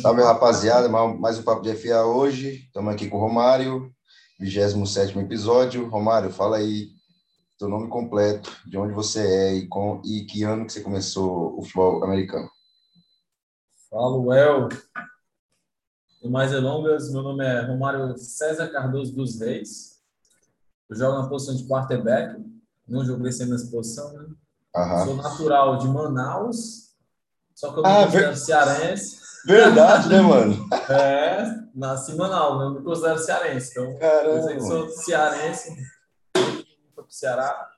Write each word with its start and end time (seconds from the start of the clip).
Salve, 0.00 0.22
rapaziada. 0.22 0.88
Mais 0.88 1.38
um 1.38 1.42
Papo 1.42 1.60
de 1.60 1.74
FA 1.74 2.02
hoje. 2.02 2.64
Estamos 2.66 2.94
aqui 2.94 3.10
com 3.10 3.18
o 3.18 3.20
Romário, 3.20 3.92
27 4.40 5.18
episódio. 5.18 5.86
Romário, 5.90 6.30
fala 6.30 6.56
aí 6.56 6.88
seu 7.58 7.68
nome 7.68 7.86
completo, 7.88 8.50
de 8.66 8.78
onde 8.78 8.94
você 8.94 9.20
é 9.20 9.54
e, 9.54 9.68
com, 9.68 10.00
e 10.02 10.24
que 10.24 10.44
ano 10.44 10.64
que 10.64 10.72
você 10.72 10.80
começou 10.80 11.58
o 11.58 11.62
futebol 11.62 12.02
americano. 12.02 12.48
Fala, 13.90 14.16
Well. 14.18 14.68
E 16.22 16.28
mais 16.30 16.52
delongas, 16.52 17.12
meu 17.12 17.22
nome 17.22 17.44
é 17.44 17.60
Romário 17.60 18.16
César 18.16 18.68
Cardoso 18.68 19.14
dos 19.14 19.38
Reis. 19.38 20.00
Eu 20.88 20.96
jogo 20.96 21.20
na 21.20 21.28
posição 21.28 21.54
de 21.54 21.68
quarterback. 21.68 22.42
Não 22.88 23.04
joguei 23.04 23.30
sempre 23.30 23.52
nessa 23.52 23.70
posição, 23.70 24.10
né? 24.14 24.26
Uhum. 24.74 25.04
Sou 25.04 25.16
natural 25.16 25.78
de 25.78 25.88
Manaus, 25.88 26.94
só 27.54 27.72
que 27.72 27.78
eu 27.78 27.82
me 27.82 27.88
ah, 27.88 28.04
considero 28.04 28.30
ver... 28.30 28.36
cearense. 28.36 29.25
Verdade, 29.46 30.08
né, 30.08 30.20
mano? 30.20 30.68
é, 30.90 31.44
nasci 31.72 32.12
em 32.12 32.16
Manaus, 32.16 32.62
eu 32.62 32.70
me 32.70 32.84
considero 32.84 33.18
cearense. 33.18 33.70
Então, 33.70 33.98
Caramba. 33.98 34.52
eu 34.52 34.60
sou 34.60 34.88
cearense, 34.88 35.76
fui 36.36 36.66
pro 36.94 37.06
Ceará. 37.08 37.70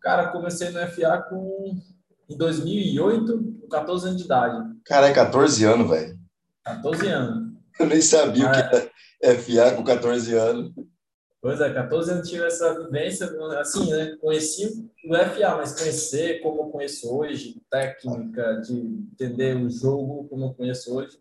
Cara, 0.00 0.28
comecei 0.28 0.70
no 0.70 0.78
FA 0.88 1.18
com, 1.28 1.76
em 2.30 2.36
2008, 2.36 3.58
com 3.60 3.68
14 3.68 4.06
anos 4.06 4.18
de 4.18 4.24
idade. 4.24 4.68
Cara, 4.84 5.08
é 5.08 5.12
14 5.12 5.64
anos, 5.64 5.90
velho. 5.90 6.18
14 6.64 7.08
anos. 7.08 7.48
Eu 7.78 7.86
nem 7.86 8.00
sabia 8.00 8.44
Mas... 8.44 8.58
o 8.58 8.70
que 8.70 8.90
era 9.20 9.38
FA 9.38 9.76
com 9.76 9.82
14 9.84 10.34
anos. 10.34 10.72
Pois 11.40 11.60
é, 11.60 11.72
14 11.72 12.10
anos 12.10 12.28
tive 12.28 12.44
essa 12.44 12.82
vivência, 12.82 13.30
assim, 13.60 13.90
né? 13.90 14.16
Conheci 14.20 14.90
o 15.04 15.14
FA, 15.14 15.56
mas 15.56 15.78
conhecer 15.78 16.40
como 16.40 16.62
eu 16.62 16.66
conheço 16.66 17.16
hoje, 17.16 17.62
técnica, 17.70 18.60
de 18.60 18.76
entender 19.12 19.56
o 19.56 19.70
jogo 19.70 20.26
como 20.28 20.46
eu 20.46 20.54
conheço 20.54 20.96
hoje. 20.96 21.16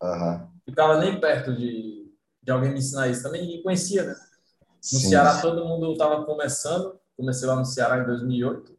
Uhum. 0.00 0.46
Ficava 0.64 0.98
nem 0.98 1.18
perto 1.20 1.52
de, 1.52 2.08
de 2.40 2.52
alguém 2.52 2.70
me 2.70 2.78
ensinar 2.78 3.08
isso. 3.08 3.24
Também 3.24 3.42
ninguém 3.42 3.62
conhecia, 3.62 4.04
né? 4.04 4.12
No 4.12 4.76
Sim. 4.80 5.08
Ceará 5.08 5.40
todo 5.40 5.64
mundo 5.64 5.90
estava 5.92 6.24
começando. 6.24 6.98
Comecei 7.16 7.48
lá 7.48 7.56
no 7.56 7.64
Ceará 7.64 7.98
em 7.98 8.06
2008. 8.06 8.78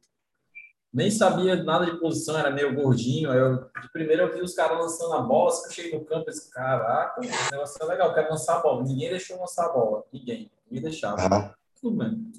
Nem 0.94 1.12
sabia 1.12 1.62
nada 1.62 1.86
de 1.86 2.00
posição, 2.00 2.38
era 2.38 2.50
meio 2.50 2.74
gordinho. 2.74 3.30
Aí 3.30 3.38
eu, 3.38 3.58
de 3.58 3.92
primeiro 3.92 4.24
eu 4.24 4.34
vi 4.34 4.42
os 4.42 4.56
caras 4.56 4.80
lançando 4.80 5.14
a 5.14 5.22
bola. 5.22 5.50
Assim, 5.50 5.66
eu 5.66 5.72
cheguei 5.72 6.00
no 6.00 6.06
campo 6.06 6.30
e 6.30 6.32
disse, 6.32 6.50
caraca, 6.50 7.20
esse 7.20 7.52
negócio 7.52 7.78
é 7.82 7.86
legal, 7.86 8.14
quero 8.14 8.30
lançar 8.30 8.56
a 8.56 8.62
bola. 8.62 8.84
Ninguém 8.84 9.10
deixou 9.10 9.38
lançar 9.38 9.66
a 9.66 9.74
bola. 9.74 10.06
Ninguém 10.12 10.50
me 10.72 10.80
deixava. 10.80 11.22
Uhum. 11.22 11.50
Tudo 11.82 11.98
bem. 11.98 12.32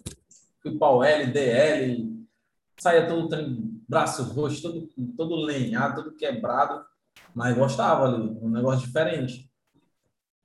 Fui 0.62 0.76
o 0.78 1.04
L, 1.04 1.32
DL, 1.32 2.26
saía 2.78 3.06
todo 3.06 3.28
braço 3.88 4.22
roxo, 4.22 4.62
todo, 4.62 4.88
todo 5.16 5.36
lenhado, 5.36 6.02
todo 6.02 6.16
quebrado, 6.16 6.84
mas 7.34 7.56
gostava 7.56 8.06
ali, 8.06 8.38
um 8.40 8.48
negócio 8.48 8.86
diferente. 8.86 9.50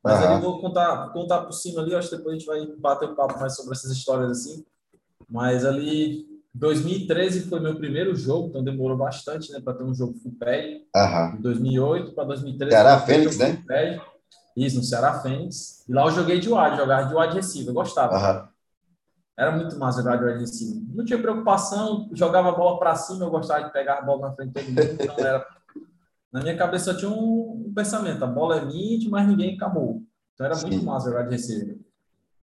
Mas 0.03 0.22
uhum. 0.22 0.33
ali 0.33 0.41
vou 0.41 0.59
contar, 0.59 1.09
contar 1.09 1.41
por 1.41 1.53
cima 1.53 1.81
ali, 1.81 1.95
acho 1.95 2.09
que 2.09 2.17
depois 2.17 2.36
a 2.36 2.38
gente 2.38 2.47
vai 2.47 2.66
bater 2.78 3.09
um 3.09 3.16
papo 3.16 3.39
mais 3.39 3.56
sobre 3.56 3.73
essas 3.73 3.91
histórias 3.91 4.31
assim. 4.31 4.66
Mas 5.30 5.66
ali, 5.66 6.25
2013 6.53 7.50
foi 7.50 7.59
meu 7.59 7.75
primeiro 7.75 8.16
jogo, 8.16 8.50
então 8.50 8.63
demorou 8.63 8.97
bastante, 8.97 9.52
né, 9.52 9.59
para 9.59 9.73
ter 9.73 9.83
um 9.83 9.94
jogo 9.94 10.13
full 10.19 10.36
pad. 10.39 10.86
Uhum. 10.95 11.36
De 11.38 11.41
2008 11.41 12.13
para 12.13 12.23
2013. 12.25 12.72
Ceará 12.72 13.00
Fênix, 13.00 13.38
né? 13.38 13.63
Pad. 13.67 14.02
Isso, 14.56 14.78
no 14.78 14.84
Ceará 14.84 15.20
Fênix. 15.20 15.84
E 15.88 15.94
lá 15.94 16.06
eu 16.06 16.11
joguei 16.11 16.39
de 16.39 16.48
wide, 16.48 16.78
jogava 16.78 17.08
de 17.08 17.16
wide 17.16 17.36
receiver, 17.36 17.70
eu 17.70 17.73
gostava. 17.73 18.16
Uhum. 18.16 18.48
Era 19.38 19.52
muito 19.52 19.78
massa 19.78 20.02
jogar 20.02 20.17
de 20.17 20.25
wide 20.25 20.39
receiver. 20.39 20.81
Não 20.94 21.03
tinha 21.03 21.22
preocupação, 21.22 22.09
jogava 22.14 22.50
a 22.50 22.53
bola 22.53 22.80
para 22.80 22.95
cima, 22.95 23.25
eu 23.25 23.30
gostava 23.30 23.66
de 23.66 23.73
pegar 23.73 24.00
a 24.00 24.02
bola 24.02 24.30
na 24.30 24.36
frente 24.36 24.53
de 24.53 24.62
todo 24.62 24.67
mundo, 24.67 25.03
então 25.03 25.25
era... 25.25 25.45
Na 26.31 26.42
minha 26.42 26.58
cabeça 26.58 26.92
eu 26.92 26.97
tinha 26.97 27.09
um, 27.09 27.66
um 27.66 27.73
pensamento, 27.73 28.22
a 28.22 28.28
bola 28.28 28.58
é 28.58 28.66
minha, 28.66 29.09
mas 29.09 29.25
ninguém 29.25 29.56
acabou. 29.56 30.03
Então 30.34 30.45
era 30.45 30.56
Sim. 30.56 30.67
muito 30.67 30.86
massa 30.86 31.09
jogar 31.09 31.23
de 31.23 31.30
receiver. 31.30 31.80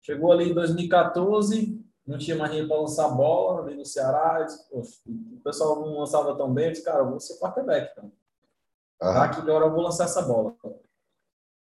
Chegou 0.03 0.33
ali 0.33 0.51
em 0.51 0.55
2014, 0.55 1.85
não 2.07 2.19
tinha 2.19 2.37
mais 2.37 2.51
ninguém 2.51 2.69
para 2.69 2.81
lançar 2.81 3.09
bola 3.09 3.63
ali 3.63 3.77
no 3.77 3.85
Ceará. 3.85 4.43
Disse, 4.43 4.67
o 5.07 5.41
pessoal 5.43 5.81
não 5.81 6.01
lançava 6.01 6.37
tão 6.37 6.53
bem, 6.53 6.67
eu 6.67 6.73
disse, 6.73 6.85
cara, 6.85 7.01
eu 7.01 7.11
vou 7.11 7.21
ser 7.21 7.39
quarterback. 7.39 7.93
Então. 7.93 8.05
Uhum. 8.05 9.15
Tá, 9.15 9.29
que 9.29 9.41
agora 9.41 9.67
eu 9.67 9.73
vou 9.73 9.83
lançar 9.83 10.05
essa 10.05 10.23
bola. 10.23 10.55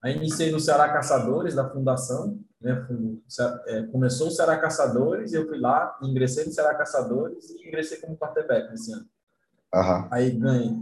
Aí 0.03 0.17
iniciei 0.17 0.51
no 0.51 0.59
Ceará 0.59 0.89
Caçadores, 0.93 1.55
da 1.55 1.69
fundação. 1.71 2.41
Né? 2.61 2.87
É, 3.67 3.83
começou 3.85 4.29
o 4.29 4.31
Ceará 4.31 4.59
Caçadores, 4.59 5.33
eu 5.33 5.47
fui 5.47 5.59
lá, 5.59 5.97
ingressei 6.03 6.45
no 6.45 6.53
Ceará 6.53 6.75
Caçadores 6.75 7.51
e 7.51 7.69
ingressei 7.69 7.99
como 7.99 8.17
quarterback 8.17 8.69
nesse 8.71 8.93
ano. 8.93 9.07
Uhum. 9.75 10.09
Aí 10.11 10.31
ganhei, 10.31 10.77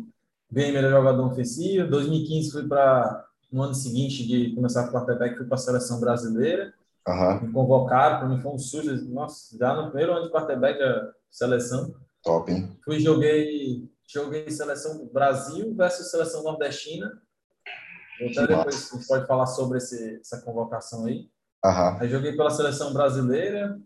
ganhei 0.50 0.72
melhor 0.72 0.90
jogador 0.90 1.26
ofensivo. 1.26 1.90
2015 1.90 2.50
fui 2.50 2.66
para, 2.66 3.26
no 3.52 3.62
ano 3.62 3.74
seguinte 3.74 4.26
de 4.26 4.54
começar 4.54 4.86
a 4.86 4.90
quarterback, 4.90 5.36
fui 5.36 5.46
para 5.46 5.56
a 5.56 5.58
seleção 5.58 6.00
brasileira. 6.00 6.72
Uhum. 7.06 7.40
Me 7.42 7.52
convocaram, 7.52 8.20
para 8.20 8.28
mim 8.28 8.40
foi 8.40 8.52
um 8.52 8.58
sujo. 8.58 8.94
Nossa, 9.10 9.56
já 9.58 9.74
no 9.74 9.88
primeiro 9.88 10.12
ano 10.14 10.24
de 10.24 10.32
quarterback, 10.32 10.82
a 10.82 11.12
seleção. 11.30 11.94
Top, 12.22 12.50
hein? 12.50 12.74
Fui 12.84 13.00
joguei, 13.00 13.86
joguei 14.06 14.50
seleção 14.50 15.06
Brasil 15.12 15.74
versus 15.74 16.10
seleção 16.10 16.42
nordestina 16.42 17.20
então 18.20 18.46
depois 18.46 18.92
a 18.92 18.96
gente 18.96 19.06
pode 19.06 19.26
falar 19.26 19.46
sobre 19.46 19.78
esse, 19.78 20.20
essa 20.20 20.40
convocação 20.42 21.06
aí. 21.06 21.28
Uhum. 21.64 22.00
Aí 22.00 22.08
joguei 22.08 22.36
pela 22.36 22.50
seleção 22.50 22.92
brasileira. 22.92 23.78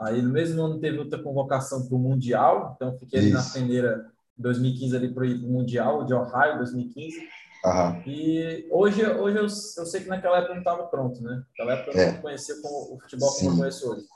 Aí 0.00 0.22
no 0.22 0.30
mesmo 0.30 0.62
ano 0.62 0.80
teve 0.80 0.98
outra 0.98 1.22
convocação 1.22 1.86
para 1.86 1.96
o 1.96 1.98
Mundial. 1.98 2.74
Então 2.76 2.98
fiquei 2.98 3.20
ali 3.20 3.30
na 3.30 3.42
peneira 3.42 4.10
em 4.38 4.42
2015 4.42 4.96
ali 4.96 5.12
para 5.12 5.24
o 5.24 5.50
Mundial 5.50 6.04
de 6.04 6.14
Ohio, 6.14 6.58
2015. 6.58 7.18
Uhum. 7.64 8.02
E 8.06 8.68
hoje, 8.70 9.04
hoje 9.04 9.36
eu, 9.36 9.42
eu 9.42 9.48
sei 9.86 10.02
que 10.02 10.08
naquela 10.08 10.38
época 10.38 10.54
não 10.54 10.60
estava 10.60 10.86
pronto, 10.86 11.20
né? 11.22 11.42
Naquela 11.50 11.72
época 11.72 11.96
eu 11.96 12.00
é. 12.00 12.12
não 12.12 12.22
conhecia 12.22 12.54
como, 12.62 12.94
o 12.94 13.00
futebol 13.00 13.30
Sim. 13.30 13.46
como 13.46 13.56
eu 13.56 13.58
conheço 13.58 13.90
hoje. 13.90 14.06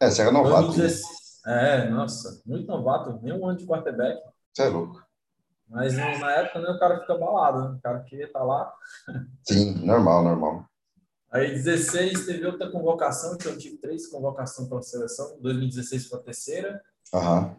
É, 0.00 0.10
você 0.10 0.22
era 0.22 0.30
novato. 0.30 0.66
2016, 0.66 1.22
é, 1.46 1.88
nossa, 1.88 2.42
muito 2.44 2.66
novato, 2.66 3.18
nem 3.22 3.32
um 3.32 3.46
ano 3.46 3.58
de 3.58 3.66
quarterback. 3.66 4.20
Você 4.52 4.62
é 4.62 4.68
louco. 4.68 5.02
Mas 5.72 5.96
na 5.96 6.30
época 6.32 6.60
né, 6.60 6.70
o 6.70 6.78
cara 6.78 7.00
fica 7.00 7.16
balado, 7.16 7.62
né? 7.62 7.76
o 7.78 7.80
cara 7.80 8.00
queria 8.00 8.26
estar 8.26 8.40
tá 8.40 8.44
lá. 8.44 8.72
Sim, 9.42 9.84
normal, 9.86 10.22
normal. 10.22 10.66
Aí 11.30 11.50
16 11.50 12.26
teve 12.26 12.44
outra 12.46 12.70
convocação, 12.70 13.38
que 13.38 13.48
eu 13.48 13.56
tive 13.56 13.78
três 13.78 14.06
convocações 14.06 14.68
para 14.68 14.78
a 14.78 14.82
seleção. 14.82 15.38
2016 15.40 16.06
foi 16.06 16.18
a 16.18 16.22
terceira. 16.22 16.82
Uhum. 17.14 17.56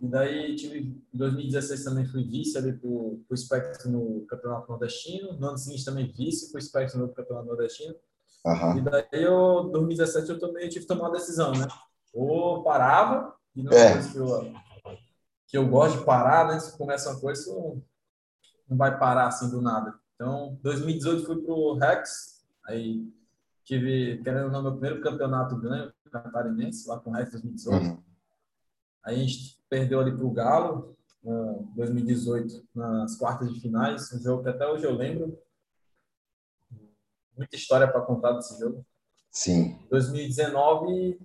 E 0.00 0.06
daí 0.06 0.54
tive, 0.54 0.78
em 1.12 1.18
2016 1.18 1.82
também 1.82 2.06
fui 2.06 2.22
vice 2.22 2.56
ali 2.56 2.72
para 2.72 2.88
o 2.88 3.36
Spectrum 3.36 3.90
no 3.90 4.26
Campeonato 4.26 4.68
Nordestino. 4.68 5.32
No 5.32 5.48
ano 5.48 5.58
seguinte 5.58 5.84
também 5.84 6.12
vice 6.12 6.52
para 6.52 6.58
o 6.60 6.62
Spectrum 6.62 7.00
no 7.00 7.12
Campeonato 7.12 7.48
Nordestino. 7.48 7.96
Uhum. 8.44 8.78
E 8.78 8.80
daí 8.82 9.04
eu, 9.10 9.70
2017 9.72 10.30
eu 10.30 10.38
também 10.38 10.68
tive 10.68 10.82
que 10.82 10.86
tomar 10.86 11.08
uma 11.08 11.12
decisão, 11.12 11.50
né? 11.50 11.66
Ou 12.14 12.62
parava, 12.62 13.34
e 13.56 13.62
não 13.62 13.72
é. 13.72 13.98
eu 14.14 14.54
que 15.46 15.56
eu 15.56 15.68
gosto 15.68 15.98
de 15.98 16.04
parar, 16.04 16.48
né? 16.48 16.58
Se 16.58 16.76
começa 16.76 17.10
uma 17.10 17.20
coisa, 17.20 17.52
não, 17.52 17.82
não 18.68 18.76
vai 18.76 18.98
parar 18.98 19.28
assim 19.28 19.50
do 19.50 19.60
nada. 19.60 19.94
Então, 20.14 20.58
2018 20.62 21.24
fui 21.24 21.42
pro 21.42 21.74
Rex, 21.74 22.44
aí 22.66 23.06
tive, 23.64 24.22
querendo 24.22 24.46
ou 24.46 24.50
não, 24.50 24.62
meu 24.62 24.72
primeiro 24.72 25.00
campeonato 25.00 25.56
ganho 25.56 25.92
catarinense, 26.10 26.88
lá 26.88 26.98
com 26.98 27.10
o 27.10 27.12
Rex 27.12 27.32
2018. 27.32 27.84
Uhum. 27.84 28.02
Aí 29.04 29.16
a 29.16 29.18
gente 29.18 29.60
perdeu 29.68 30.00
ali 30.00 30.16
pro 30.16 30.30
Galo, 30.30 30.96
em 31.22 31.74
2018, 31.74 32.68
nas 32.74 33.16
quartas 33.16 33.52
de 33.52 33.60
finais, 33.60 34.12
um 34.12 34.20
jogo 34.20 34.42
que 34.42 34.48
até 34.48 34.66
hoje 34.66 34.84
eu 34.84 34.94
lembro. 34.94 35.38
Muita 37.36 37.56
história 37.56 37.86
para 37.86 38.00
contar 38.00 38.32
desse 38.32 38.58
jogo. 38.58 38.84
Sim. 39.30 39.78
2019 39.90 41.18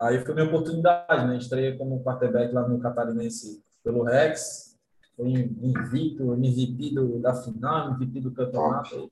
Aí 0.00 0.18
foi 0.24 0.34
minha 0.34 0.46
oportunidade, 0.46 1.26
né? 1.26 1.36
Estreia 1.36 1.76
como 1.76 2.02
quarterback 2.02 2.52
lá 2.52 2.66
no 2.68 2.78
Catarinense 2.78 3.62
pelo 3.82 4.02
Rex. 4.02 4.76
Foi 5.16 5.30
invicto, 5.30 6.34
MVP 6.34 6.94
do, 6.94 7.20
da 7.20 7.34
final, 7.34 7.92
MVP 7.92 8.20
do 8.20 8.32
campeonato. 8.32 9.10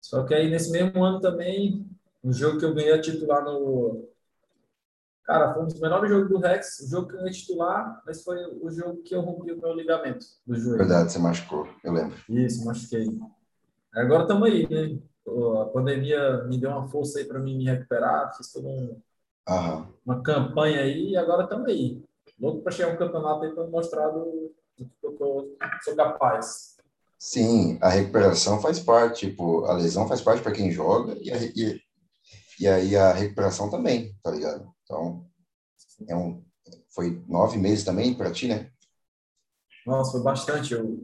Só 0.00 0.24
que 0.24 0.34
aí 0.34 0.50
nesse 0.50 0.70
mesmo 0.70 1.02
ano 1.02 1.20
também, 1.20 1.86
um 2.22 2.32
jogo 2.32 2.58
que 2.58 2.64
eu 2.64 2.74
ganhei 2.74 2.92
a 2.92 3.00
titular 3.00 3.42
no. 3.44 4.08
Cara, 5.24 5.52
foi 5.52 5.62
um 5.62 5.66
dos 5.66 5.80
melhores 5.80 6.10
jogos 6.10 6.28
do 6.28 6.38
Rex. 6.38 6.80
O 6.80 6.88
jogo 6.88 7.08
que 7.08 7.14
eu 7.14 7.18
ganhei 7.18 7.32
titular, 7.32 8.02
mas 8.06 8.22
foi 8.22 8.38
o 8.60 8.70
jogo 8.70 9.02
que 9.02 9.14
eu 9.14 9.20
rompi 9.20 9.52
o 9.52 9.60
meu 9.60 9.74
ligamento 9.74 10.24
do 10.46 10.54
joelho. 10.54 10.78
Verdade, 10.78 11.12
você 11.12 11.18
machucou, 11.18 11.68
eu 11.82 11.92
lembro. 11.92 12.16
Isso, 12.28 12.64
machuquei. 12.64 13.06
Agora 13.94 14.22
estamos 14.22 14.48
aí, 14.48 14.68
né? 14.68 14.98
A 15.60 15.64
pandemia 15.66 16.44
me 16.44 16.58
deu 16.58 16.70
uma 16.70 16.88
força 16.88 17.18
aí 17.18 17.24
para 17.26 17.38
mim 17.38 17.56
me 17.56 17.64
recuperar, 17.64 18.34
fiz 18.36 18.50
todo 18.50 18.66
um 18.66 18.98
Aham. 19.48 19.88
uma 20.04 20.22
campanha 20.22 20.80
aí 20.82 21.10
e 21.10 21.16
agora 21.16 21.44
estamos 21.44 21.68
aí. 21.68 22.02
Louco 22.38 22.62
para 22.62 22.72
chegar 22.72 22.92
um 22.92 22.98
campeonato 22.98 23.44
aí 23.44 23.52
para 23.52 23.66
mostrar 23.66 24.08
do, 24.08 24.52
do 24.76 24.84
que 24.84 25.06
eu 25.06 25.12
tô, 25.16 25.56
sou 25.82 25.96
capaz. 25.96 26.76
Sim, 27.18 27.78
a 27.80 27.88
recuperação 27.88 28.60
faz 28.60 28.78
parte, 28.78 29.28
tipo, 29.28 29.64
a 29.64 29.72
lesão 29.72 30.06
faz 30.06 30.20
parte 30.20 30.42
para 30.42 30.52
quem 30.52 30.70
joga 30.70 31.16
e, 31.20 31.32
a, 31.32 31.36
e, 31.36 31.82
e 32.60 32.68
aí 32.68 32.94
a 32.94 33.12
recuperação 33.12 33.68
também, 33.68 34.14
tá 34.22 34.30
ligado? 34.30 34.72
Então, 34.84 35.26
é 36.06 36.14
um, 36.14 36.44
foi 36.90 37.22
nove 37.26 37.58
meses 37.58 37.84
também 37.84 38.14
para 38.14 38.30
ti, 38.30 38.46
né? 38.46 38.70
Nossa, 39.84 40.12
foi 40.12 40.22
bastante. 40.22 40.74
Eu, 40.74 41.02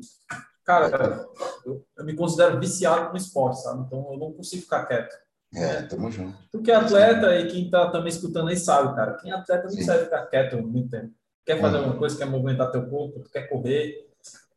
cara, 0.63 1.27
eu, 1.65 1.85
eu, 1.97 2.05
me 2.05 2.15
considero 2.15 2.61
viciado 2.61 3.11
no 3.11 3.17
esporte, 3.17 3.63
sabe? 3.63 3.85
Então 3.87 4.13
eu 4.13 4.19
não 4.19 4.33
consigo 4.33 4.63
ficar 4.63 4.87
quieto. 4.87 5.24
É, 5.55 5.83
tamo 5.83 6.11
junto. 6.11 6.37
Tu 6.51 6.63
que 6.63 6.71
é 6.71 6.75
atleta 6.75 7.35
e 7.39 7.49
quem 7.49 7.71
tá 7.71 7.91
também 7.91 8.09
escutando 8.09 8.49
aí 8.49 8.57
sabe, 8.57 8.95
cara. 8.95 9.15
Quem 9.15 9.31
é 9.31 9.35
atleta 9.35 9.69
não 9.69 9.77
consegue 9.77 10.05
ficar 10.05 10.27
quieto 10.27 10.57
muito 10.63 10.91
tempo. 10.91 11.13
Quer 11.45 11.61
fazer 11.61 11.77
uhum. 11.77 11.83
alguma 11.83 11.99
coisa, 11.99 12.17
quer 12.17 12.25
movimentar 12.25 12.71
teu 12.71 12.87
corpo, 12.87 13.21
tu 13.21 13.31
quer 13.31 13.49
correr. 13.49 14.09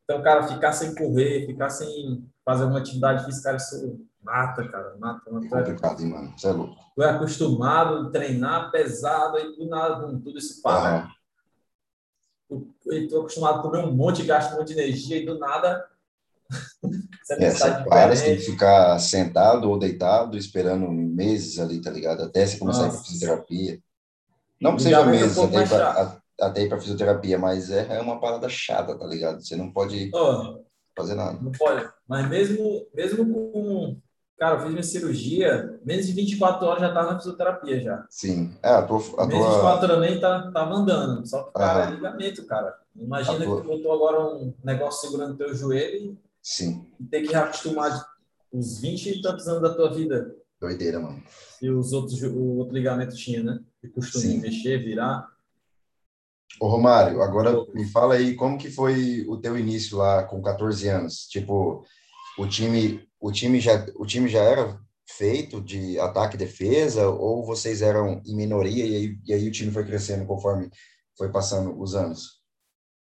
Então, 0.04 0.22
cara, 0.22 0.48
ficar 0.48 0.72
sem 0.72 0.96
correr, 0.96 1.46
ficar 1.46 1.70
sem 1.70 2.26
fazer 2.46 2.64
uma 2.64 2.80
atividade 2.80 3.26
física, 3.26 3.56
isso 3.56 4.00
mata, 4.24 4.68
cara. 4.68 4.96
Mata, 4.98 5.30
mata. 5.30 5.46
É 5.46 5.50
complicado, 5.50 6.02
hein, 6.02 6.10
mano? 6.10 6.34
Você 6.38 6.48
é 6.48 6.52
louco. 6.52 6.76
Tu 6.96 7.04
é 7.04 7.10
acostumado 7.10 8.08
a 8.08 8.10
treinar 8.10 8.72
pesado 8.72 9.38
e 9.38 9.58
do 9.58 9.68
nada, 9.68 10.08
tudo 10.08 10.38
isso 10.38 10.62
para. 10.62 11.04
Uhum 11.04 11.18
estou 12.86 13.22
acostumado 13.22 13.60
a 13.60 13.62
comer 13.62 13.80
um 13.80 13.94
monte, 13.94 14.24
gasto 14.24 14.54
um 14.54 14.60
monte 14.60 14.74
de 14.74 14.80
energia 14.80 15.18
e 15.18 15.26
do 15.26 15.38
nada. 15.38 15.86
Você 17.24 17.34
é, 17.44 17.52
você 18.08 18.26
tem 18.26 18.38
que 18.38 18.44
ficar 18.44 18.98
sentado 19.00 19.70
ou 19.70 19.78
deitado 19.78 20.38
esperando 20.38 20.90
meses 20.92 21.60
ali, 21.60 21.82
tá 21.82 21.90
ligado? 21.90 22.24
Até 22.24 22.46
você 22.46 22.58
começar 22.58 22.86
Nossa. 22.86 23.00
a 23.00 23.04
fisioterapia. 23.04 23.80
Não 24.60 24.76
que 24.76 24.84
seja 24.84 25.06
meses 25.06 25.38
até, 25.38 25.64
ir 25.64 25.70
pra, 25.70 26.22
até 26.42 26.64
ir 26.64 26.70
para 26.70 26.80
fisioterapia, 26.80 27.38
mas 27.38 27.70
é, 27.70 27.98
é 27.98 28.02
uma 28.02 28.20
parada 28.20 28.50
chata, 28.50 28.98
tá 28.98 29.06
ligado? 29.06 29.42
Você 29.42 29.56
não 29.56 29.72
pode 29.72 30.10
oh, 30.14 30.64
fazer 30.96 31.16
nada. 31.16 31.38
Não 31.42 31.52
pode. 31.52 31.88
Mas 32.08 32.28
mesmo, 32.30 32.88
mesmo 32.94 33.26
com 33.26 33.98
Cara, 34.38 34.56
eu 34.56 34.62
fiz 34.62 34.70
minha 34.70 34.84
cirurgia, 34.84 35.80
menos 35.84 36.06
de 36.06 36.14
24 36.14 36.68
horas 36.68 36.82
já 36.82 36.90
estava 36.90 37.12
na 37.12 37.18
fisioterapia 37.18 37.82
já. 37.82 38.06
Sim. 38.08 38.56
É, 38.62 38.70
a 38.70 38.84
tua. 38.84 39.00
A 39.18 39.26
menos 39.26 39.46
de 39.46 39.52
24 39.52 39.86
horas 39.86 40.00
nem 40.00 40.20
tá, 40.20 40.52
tava 40.52 40.76
andando. 40.76 41.28
Só 41.28 41.44
que, 41.44 41.54
cara, 41.54 41.88
é 41.88 41.96
ligamento, 41.96 42.46
cara. 42.46 42.78
Imagina 42.96 43.44
tua... 43.44 43.62
que 43.62 43.68
botou 43.68 43.92
agora 43.92 44.20
um 44.20 44.54
negócio 44.64 45.08
segurando 45.08 45.38
teu 45.38 45.56
joelho 45.56 46.16
Sim. 46.50 46.90
e 46.98 47.04
ter 47.04 47.24
que 47.24 47.34
reacostumar 47.34 48.08
os 48.54 48.80
20 48.80 49.10
e 49.10 49.22
tantos 49.22 49.50
anos 49.50 49.62
da 49.62 49.76
tua 49.76 49.94
vida. 49.94 50.34
Doideira, 50.62 50.98
mano. 50.98 51.22
E 51.62 51.70
os 51.70 51.92
outros, 51.92 52.24
o 52.24 52.56
outro 52.56 52.74
ligamento 52.74 53.14
tinha, 53.18 53.44
né? 53.44 53.60
De 53.84 53.90
costume 53.90 54.38
mexer, 54.38 54.82
virar. 54.82 55.28
Ô, 56.62 56.70
Romário, 56.70 57.22
agora 57.22 57.54
me 57.74 57.86
fala 57.92 58.16
aí 58.16 58.34
como 58.34 58.58
que 58.58 58.72
foi 58.72 59.26
o 59.28 59.36
teu 59.36 59.58
início 59.58 59.98
lá 59.98 60.24
com 60.24 60.42
14 60.42 60.88
anos? 60.88 61.28
Tipo, 61.28 61.84
o 62.40 62.48
time 62.48 63.06
o 63.20 63.30
time 63.30 63.60
já, 63.60 63.86
o 63.98 64.06
time 64.06 64.30
já 64.30 64.42
era 64.42 64.80
feito 65.06 65.60
de 65.60 66.00
ataque 66.00 66.36
e 66.36 66.40
defesa, 66.40 67.10
ou 67.10 67.46
vocês 67.46 67.82
eram 67.82 68.22
em 68.26 68.36
minoria 68.38 68.86
e 68.86 68.96
aí, 68.96 69.20
e 69.26 69.34
aí 69.34 69.48
o 69.50 69.52
time 69.52 69.72
foi 69.72 69.86
crescendo 69.86 70.26
conforme 70.26 70.70
foi 71.18 71.30
passando 71.30 71.78
os 71.78 71.94
anos? 71.94 72.37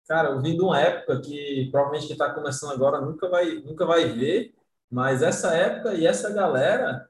Cara, 0.08 0.30
eu 0.30 0.42
vim 0.42 0.56
de 0.56 0.62
uma 0.62 0.80
época 0.80 1.22
que 1.22 1.70
provavelmente 1.72 2.08
quem 2.08 2.14
está 2.14 2.34
começando 2.34 2.74
agora 2.74 3.00
nunca 3.02 3.30
vai, 3.30 3.56
nunca 3.56 3.86
vai 3.86 4.10
ver, 4.10 4.54
mas 4.90 5.22
essa 5.22 5.56
época 5.56 5.94
e 5.94 6.06
essa 6.06 6.32
galera, 6.32 7.10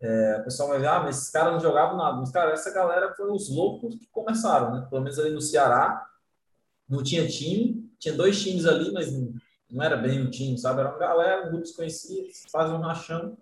é, 0.00 0.38
o 0.40 0.44
pessoal 0.44 0.68
vai 0.68 0.78
ver, 0.78 0.86
ah, 0.86 1.00
mas 1.00 1.18
esses 1.18 1.30
caras 1.30 1.52
não 1.52 1.60
jogavam 1.60 1.96
nada. 1.96 2.16
Mas, 2.18 2.30
cara, 2.30 2.52
essa 2.52 2.72
galera 2.72 3.14
foi 3.14 3.30
os 3.32 3.48
loucos 3.50 3.96
que 3.96 4.06
começaram, 4.08 4.72
né? 4.74 4.86
Pelo 4.88 5.02
menos 5.02 5.18
ali 5.18 5.30
no 5.30 5.40
Ceará, 5.40 6.06
não 6.88 7.02
tinha 7.02 7.26
time, 7.26 7.90
tinha 7.98 8.14
dois 8.14 8.40
times 8.42 8.66
ali, 8.66 8.92
mas 8.92 9.12
não 9.70 9.82
era 9.82 9.96
bem 9.96 10.22
um 10.22 10.30
time, 10.30 10.56
sabe? 10.58 10.80
Era 10.80 10.90
uma 10.90 10.98
galera, 10.98 11.46
um 11.46 11.48
grupo 11.48 11.64
desconhecido, 11.64 12.28
faz 12.50 12.70
um 12.70 12.78
rachão. 12.78 13.36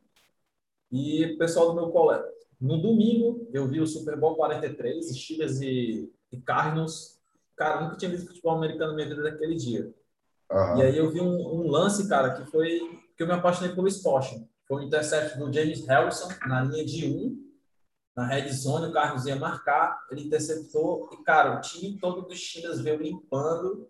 E 0.90 1.34
o 1.34 1.38
pessoal 1.38 1.69
do 1.69 1.74
meu 1.74 1.90
colégio. 1.90 2.26
No 2.60 2.80
domingo, 2.80 3.48
eu 3.52 3.66
vi 3.66 3.80
o 3.80 3.86
Super 3.86 4.16
Bowl 4.16 4.36
43, 4.36 5.08
Steelers 5.08 5.60
e, 5.60 6.12
e 6.30 6.40
Cardinals. 6.40 7.21
Cara, 7.56 7.81
nunca 7.81 7.96
tinha 7.96 8.10
visto 8.10 8.28
futebol 8.28 8.56
americano 8.56 8.90
na 8.90 8.96
minha 8.96 9.08
vida 9.08 9.22
daquele 9.22 9.54
dia. 9.54 9.93
Uhum. 10.50 10.78
E 10.78 10.82
aí 10.82 10.96
eu 10.96 11.10
vi 11.10 11.20
um, 11.20 11.60
um, 11.60 11.70
lance, 11.70 12.08
cara, 12.08 12.34
que 12.34 12.50
foi 12.50 12.81
que 13.16 13.22
eu 13.22 13.26
me 13.26 13.32
apaixonei 13.32 13.75
pelo 13.75 13.88
esporte. 13.88 14.46
Foi 14.66 14.82
um 14.82 14.87
intercept 14.87 15.38
do 15.38 15.52
James 15.52 15.87
Harrison 15.87 16.28
na 16.46 16.62
linha 16.62 16.84
de 16.84 17.06
um, 17.06 17.43
na 18.16 18.26
red 18.26 18.50
zone, 18.52 18.88
o 18.88 18.93
Carlos 18.93 19.26
ia 19.26 19.37
marcar, 19.37 20.04
ele 20.10 20.25
interceptou 20.25 21.08
e, 21.12 21.22
cara, 21.25 21.56
o 21.56 21.60
time 21.60 21.99
todo 21.99 22.22
dos 22.22 22.38
Steelers 22.38 22.81
veio 22.81 23.00
limpando 23.00 23.88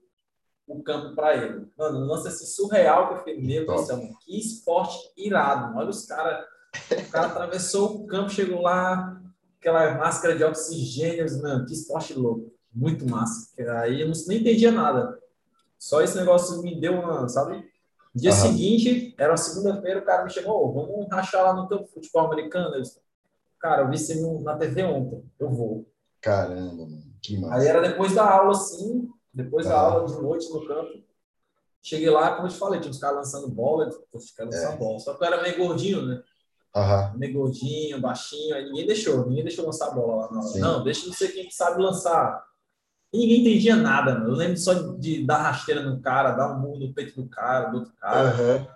o 0.66 0.82
campo 0.82 1.14
para 1.14 1.36
ele. 1.36 1.68
Mano, 1.76 1.98
um 1.98 2.06
lance 2.06 2.28
assim 2.28 2.46
surreal 2.46 3.08
que 3.08 3.14
eu 3.14 3.18
fiquei, 3.18 3.40
meu 3.40 3.66
Deus 3.66 3.88
que 4.24 4.38
esporte 4.38 4.96
irado. 5.16 5.76
Olha 5.76 5.88
os 5.88 6.06
caras. 6.06 6.46
O 6.90 7.10
cara 7.10 7.26
atravessou 7.26 7.96
o 7.96 8.06
campo, 8.06 8.30
chegou 8.30 8.62
lá, 8.62 9.20
aquela 9.58 9.98
máscara 9.98 10.36
de 10.36 10.44
oxigênio, 10.44 11.26
mano, 11.42 11.66
que 11.66 11.74
esporte 11.74 12.14
louco. 12.14 12.52
Muito 12.74 13.08
massa. 13.08 13.50
Aí 13.80 14.00
eu 14.00 14.08
não, 14.08 14.14
nem 14.26 14.38
entendia 14.38 14.70
nada. 14.70 15.18
Só 15.78 16.00
esse 16.00 16.16
negócio 16.16 16.62
me 16.62 16.80
deu 16.80 16.94
uma, 16.94 17.28
sabe? 17.28 17.70
Dia 18.14 18.32
seguinte, 18.32 19.14
era 19.18 19.36
segunda-feira, 19.36 20.00
o 20.00 20.04
cara 20.04 20.24
me 20.24 20.30
chegou, 20.30 20.54
oh, 20.54 20.72
vamos 20.72 21.08
rachar 21.10 21.44
lá 21.44 21.54
no 21.54 21.66
campo 21.66 21.84
de 21.84 21.92
futebol 21.92 22.26
americano. 22.26 22.74
Eu 22.74 22.82
disse, 22.82 23.00
cara, 23.58 23.82
eu 23.82 23.90
vi 23.90 23.98
você 23.98 24.20
na 24.42 24.56
TV 24.56 24.84
ontem, 24.84 25.24
eu 25.38 25.50
vou. 25.50 25.86
Caramba, 26.20 26.84
mano, 26.86 27.02
que 27.22 27.38
massa. 27.38 27.54
Aí 27.54 27.66
era 27.66 27.80
depois 27.80 28.14
da 28.14 28.30
aula, 28.30 28.52
assim, 28.52 29.08
depois 29.32 29.66
da 29.66 29.78
aula 29.78 30.06
de 30.06 30.20
noite 30.20 30.50
no 30.50 30.66
campo, 30.66 31.02
cheguei 31.82 32.10
lá, 32.10 32.36
como 32.36 32.46
eu 32.46 32.52
te 32.52 32.58
falei, 32.58 32.80
tinha 32.80 32.90
uns 32.90 32.98
caras 32.98 33.16
lançando 33.16 33.48
bola, 33.48 33.88
eu 33.88 34.20
quero 34.36 34.50
lançar 34.50 34.74
é. 34.74 34.76
bola. 34.76 34.98
Só 34.98 35.14
que 35.14 35.24
eu 35.24 35.26
era 35.26 35.42
meio 35.42 35.56
gordinho, 35.56 36.02
né? 36.02 36.22
Uhum. 36.76 37.18
Meio 37.18 37.32
gordinho, 37.34 38.00
baixinho, 38.00 38.54
aí 38.54 38.66
ninguém 38.66 38.86
deixou, 38.86 39.26
ninguém 39.26 39.44
deixou 39.44 39.64
lançar 39.66 39.90
bola 39.90 40.26
lá 40.26 40.32
na 40.32 40.40
hora. 40.40 40.58
Não, 40.58 40.84
deixa 40.84 41.06
não 41.06 41.14
sei 41.14 41.28
quem 41.28 41.46
que 41.46 41.54
sabe 41.54 41.82
lançar. 41.82 42.44
E 43.12 43.18
ninguém 43.18 43.40
entendia 43.40 43.76
nada, 43.76 44.14
mano. 44.14 44.30
Eu 44.30 44.34
lembro 44.34 44.56
só 44.56 44.72
de 44.74 45.24
dar 45.24 45.42
rasteira 45.42 45.82
no 45.82 46.00
cara, 46.00 46.32
dar 46.32 46.56
um 46.56 46.60
murro 46.60 46.78
no 46.78 46.94
peito 46.94 47.20
do 47.20 47.28
cara, 47.28 47.68
do 47.68 47.78
outro 47.78 47.92
cara. 48.00 48.30
Uhum. 48.30 48.66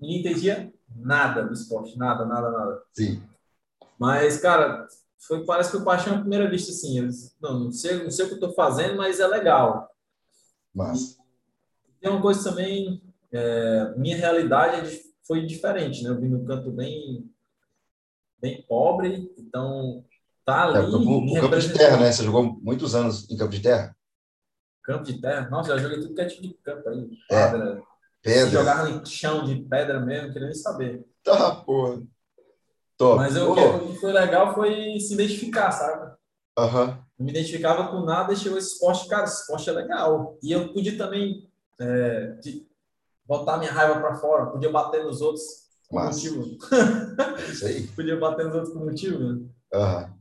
Ninguém 0.00 0.20
entendia 0.20 0.72
nada 0.94 1.42
do 1.42 1.52
esporte, 1.52 1.98
nada, 1.98 2.24
nada, 2.24 2.50
nada. 2.50 2.82
Sim. 2.92 3.22
Mas, 3.98 4.40
cara, 4.40 4.86
foi, 5.18 5.44
parece 5.44 5.70
que 5.70 5.76
foi 5.76 5.84
paixão 5.84 6.14
à 6.14 6.20
primeira 6.20 6.48
vista, 6.48 6.70
assim. 6.70 6.98
Eu, 6.98 7.08
não, 7.40 7.60
não 7.64 7.72
sei, 7.72 8.02
não 8.02 8.10
sei 8.10 8.26
o 8.26 8.28
que 8.28 8.34
eu 8.34 8.40
tô 8.40 8.52
fazendo, 8.52 8.96
mas 8.96 9.18
é 9.18 9.26
legal. 9.26 9.90
Mas 10.72 11.18
tem 12.00 12.10
uma 12.10 12.22
coisa 12.22 12.48
também, 12.48 13.02
é, 13.32 13.92
minha 13.96 14.16
realidade 14.16 14.86
é 14.86 15.10
foi 15.30 15.46
diferente, 15.46 16.02
né? 16.02 16.10
Eu 16.10 16.20
vim 16.20 16.28
num 16.28 16.44
canto 16.44 16.72
bem, 16.72 17.30
bem 18.40 18.62
pobre, 18.62 19.32
então 19.38 20.04
tá 20.50 20.62
ali. 20.62 20.76
É, 20.76 20.80
o, 20.80 21.40
campo 21.40 21.58
de 21.58 21.72
terra, 21.72 21.96
né? 21.96 22.12
Você 22.12 22.24
jogou 22.24 22.58
muitos 22.60 22.94
anos 22.94 23.30
em 23.30 23.36
campo 23.36 23.52
de 23.52 23.60
terra? 23.60 23.96
Campo 24.82 25.04
de 25.04 25.20
terra? 25.20 25.48
Nossa, 25.48 25.70
já 25.70 25.78
joguei 25.78 26.00
tudo 26.00 26.14
que 26.14 26.20
é 26.20 26.24
tipo 26.26 26.42
de 26.42 26.54
campo 26.54 26.88
aí. 26.88 27.08
É, 27.30 27.50
pedra. 27.50 27.82
pedra. 28.22 28.46
Se 28.46 28.52
jogava 28.52 28.90
em 28.90 29.04
chão 29.04 29.44
de 29.44 29.56
pedra 29.62 30.00
mesmo, 30.00 30.32
queria 30.32 30.48
nem 30.48 30.56
saber. 30.56 31.06
Tá, 31.22 31.56
porra. 31.56 32.02
Top. 32.96 33.16
Mas 33.16 33.36
eu, 33.36 33.52
o 33.52 33.92
que 33.92 34.00
foi 34.00 34.12
legal 34.12 34.54
foi 34.54 34.98
se 35.00 35.14
identificar, 35.14 35.70
sabe? 35.72 36.12
Uhum. 36.58 36.86
Não 37.18 37.26
me 37.26 37.30
identificava 37.30 37.88
com 37.88 38.00
nada 38.00 38.32
e 38.32 38.36
chegou 38.36 38.58
esse 38.58 38.74
esporte, 38.74 39.08
cara, 39.08 39.24
esse 39.24 39.40
esporte 39.40 39.70
é 39.70 39.72
legal. 39.72 40.36
E 40.42 40.52
eu 40.52 40.72
podia 40.72 40.98
também 40.98 41.48
é, 41.80 42.36
botar 43.26 43.56
minha 43.56 43.72
raiva 43.72 44.00
para 44.00 44.16
fora, 44.16 44.46
podia 44.46 44.70
bater 44.70 45.04
nos 45.04 45.20
outros 45.20 45.44
com 45.88 45.98
motivo. 45.98 46.58
É 47.38 47.50
isso 47.50 47.66
aí. 47.66 47.86
podia 47.96 48.18
bater 48.18 48.46
nos 48.46 48.54
outros 48.54 48.72
com 48.72 48.80
motivo, 48.80 49.18
né? 49.18 49.48
Uhum. 49.72 50.19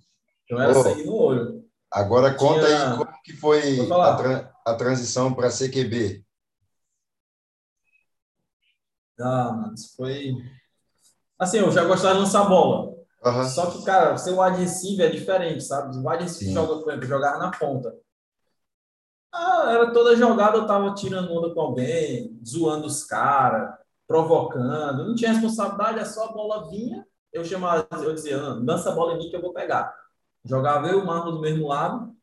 Então 0.50 0.60
era 0.60 0.78
oh, 0.78 0.82
sangue 0.82 1.04
no 1.04 1.16
olho. 1.16 1.64
Agora 1.92 2.34
conta 2.34 2.66
Tinha... 2.66 2.92
aí 2.92 2.98
como 2.98 3.22
que 3.24 3.34
foi 3.34 3.80
a, 3.92 4.16
tra 4.16 4.54
a 4.66 4.74
transição 4.74 5.32
para 5.32 5.52
CQB. 5.52 6.26
Ah, 9.20 9.52
mano, 9.52 9.74
isso 9.76 9.96
foi... 9.96 10.34
Assim, 11.38 11.58
eu 11.58 11.72
já 11.72 11.84
gostava 11.86 12.16
de 12.16 12.22
lançar 12.22 12.46
bola. 12.46 12.96
Uhum. 13.24 13.44
Só 13.46 13.70
que, 13.70 13.84
cara, 13.84 14.16
o 14.16 14.18
seu 14.18 14.40
wide 14.40 14.58
receiver 14.58 15.08
é 15.08 15.12
diferente, 15.12 15.64
sabe? 15.64 15.96
O 15.96 16.10
wide 16.10 16.24
receiver 16.24 16.54
joga, 16.54 16.82
por 16.82 16.90
exemplo, 16.90 17.08
jogar 17.08 17.38
na 17.38 17.52
ponta. 17.52 17.94
Ah, 19.32 19.66
era 19.72 19.94
toda 19.94 20.16
jogada, 20.16 20.58
eu 20.58 20.66
tava 20.66 20.94
tirando 20.96 21.32
onda 21.32 21.54
com 21.54 21.62
alguém, 21.62 22.40
zoando 22.46 22.88
os 22.88 23.04
caras, 23.04 23.78
provocando. 24.08 25.06
Não 25.06 25.16
tinha 25.16 25.32
responsabilidade, 25.32 26.00
é 26.00 26.06
só 26.06 26.26
a 26.26 26.32
bola 26.32 26.70
vinha, 26.70 27.06
eu 27.32 27.46
chamava, 27.46 27.88
eu 27.92 28.14
dizia, 28.14 28.38
lança 28.38 28.90
a 28.90 28.96
bola 28.96 29.14
em 29.14 29.18
mim 29.20 29.30
que 29.30 29.36
eu 29.36 29.42
vou 29.42 29.54
pegar. 29.54 29.94
Jogava 30.46 30.88
eu 30.88 31.00
e 31.00 31.02
o 31.02 31.06
Marlon 31.06 31.32
do 31.34 31.42
mesmo 31.42 31.68
lado, 31.68 32.16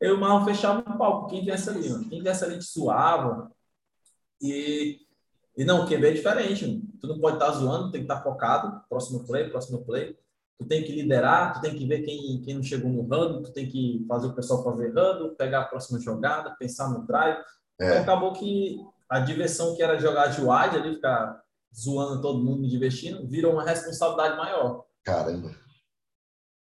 eu 0.00 0.14
e 0.14 0.16
o 0.16 0.20
Marlon 0.20 0.44
fechava 0.44 0.80
o 0.80 0.98
palco, 0.98 1.28
quem 1.28 1.44
viesse 1.44 1.68
ali, 1.68 1.88
mano. 1.88 2.08
Quem 2.08 2.22
viesse 2.22 2.44
ali 2.44 2.58
te 2.58 2.64
suava. 2.64 3.50
E, 4.40 5.00
e 5.56 5.64
não, 5.64 5.84
o 5.84 5.86
QB 5.86 6.08
é 6.08 6.12
diferente, 6.12 6.66
mano. 6.66 6.82
Tu 7.00 7.06
não 7.06 7.18
pode 7.18 7.36
estar 7.36 7.46
tá 7.46 7.52
zoando, 7.52 7.90
tem 7.90 8.00
que 8.00 8.04
estar 8.04 8.16
tá 8.16 8.22
focado. 8.22 8.82
Próximo 8.88 9.26
play, 9.26 9.48
próximo 9.48 9.84
play 9.84 10.16
tu 10.60 10.66
tem 10.66 10.84
que 10.84 10.92
liderar, 10.92 11.54
tu 11.54 11.62
tem 11.62 11.74
que 11.74 11.86
ver 11.86 12.02
quem, 12.02 12.42
quem 12.42 12.54
não 12.54 12.62
chegou 12.62 12.90
no 12.90 13.08
rando, 13.08 13.42
tu 13.42 13.50
tem 13.50 13.66
que 13.66 14.04
fazer 14.06 14.26
o 14.26 14.34
pessoal 14.34 14.62
fazer 14.62 14.92
rando, 14.94 15.34
pegar 15.34 15.62
a 15.62 15.64
próxima 15.64 15.98
jogada, 15.98 16.54
pensar 16.58 16.90
no 16.90 17.06
drive. 17.06 17.38
É. 17.80 17.86
Então, 17.86 18.02
acabou 18.02 18.34
que 18.34 18.78
a 19.08 19.20
diversão 19.20 19.74
que 19.74 19.82
era 19.82 19.98
jogar 19.98 20.26
de 20.26 20.42
wide 20.42 20.76
ali, 20.76 20.94
ficar 20.96 21.42
zoando 21.74 22.20
todo 22.20 22.44
mundo, 22.44 22.60
me 22.60 22.68
divertindo, 22.68 23.26
virou 23.26 23.54
uma 23.54 23.64
responsabilidade 23.64 24.36
maior. 24.36 24.84
Caramba. 25.02 25.50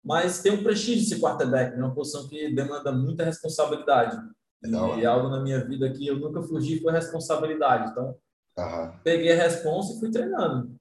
Mas 0.05 0.43
tem 0.43 0.53
um 0.53 0.63
prestígio 0.63 1.03
esse 1.03 1.21
quarterback, 1.21 1.77
né? 1.77 1.83
uma 1.83 1.95
posição 1.95 2.29
que 2.29 2.55
demanda 2.55 2.93
muita 2.93 3.25
responsabilidade. 3.25 4.17
É 4.63 4.99
e 4.99 5.07
algo 5.07 5.29
na 5.29 5.41
minha 5.41 5.65
vida 5.65 5.91
que 5.93 6.07
eu 6.07 6.19
nunca 6.19 6.43
fugi 6.43 6.81
foi 6.81 6.93
responsabilidade. 6.93 7.91
Então, 7.91 8.17
Aham. 8.57 9.01
Peguei 9.03 9.33
a 9.33 9.43
responsa 9.43 9.95
e 9.95 10.01
fui 10.01 10.11
treinando. 10.11 10.77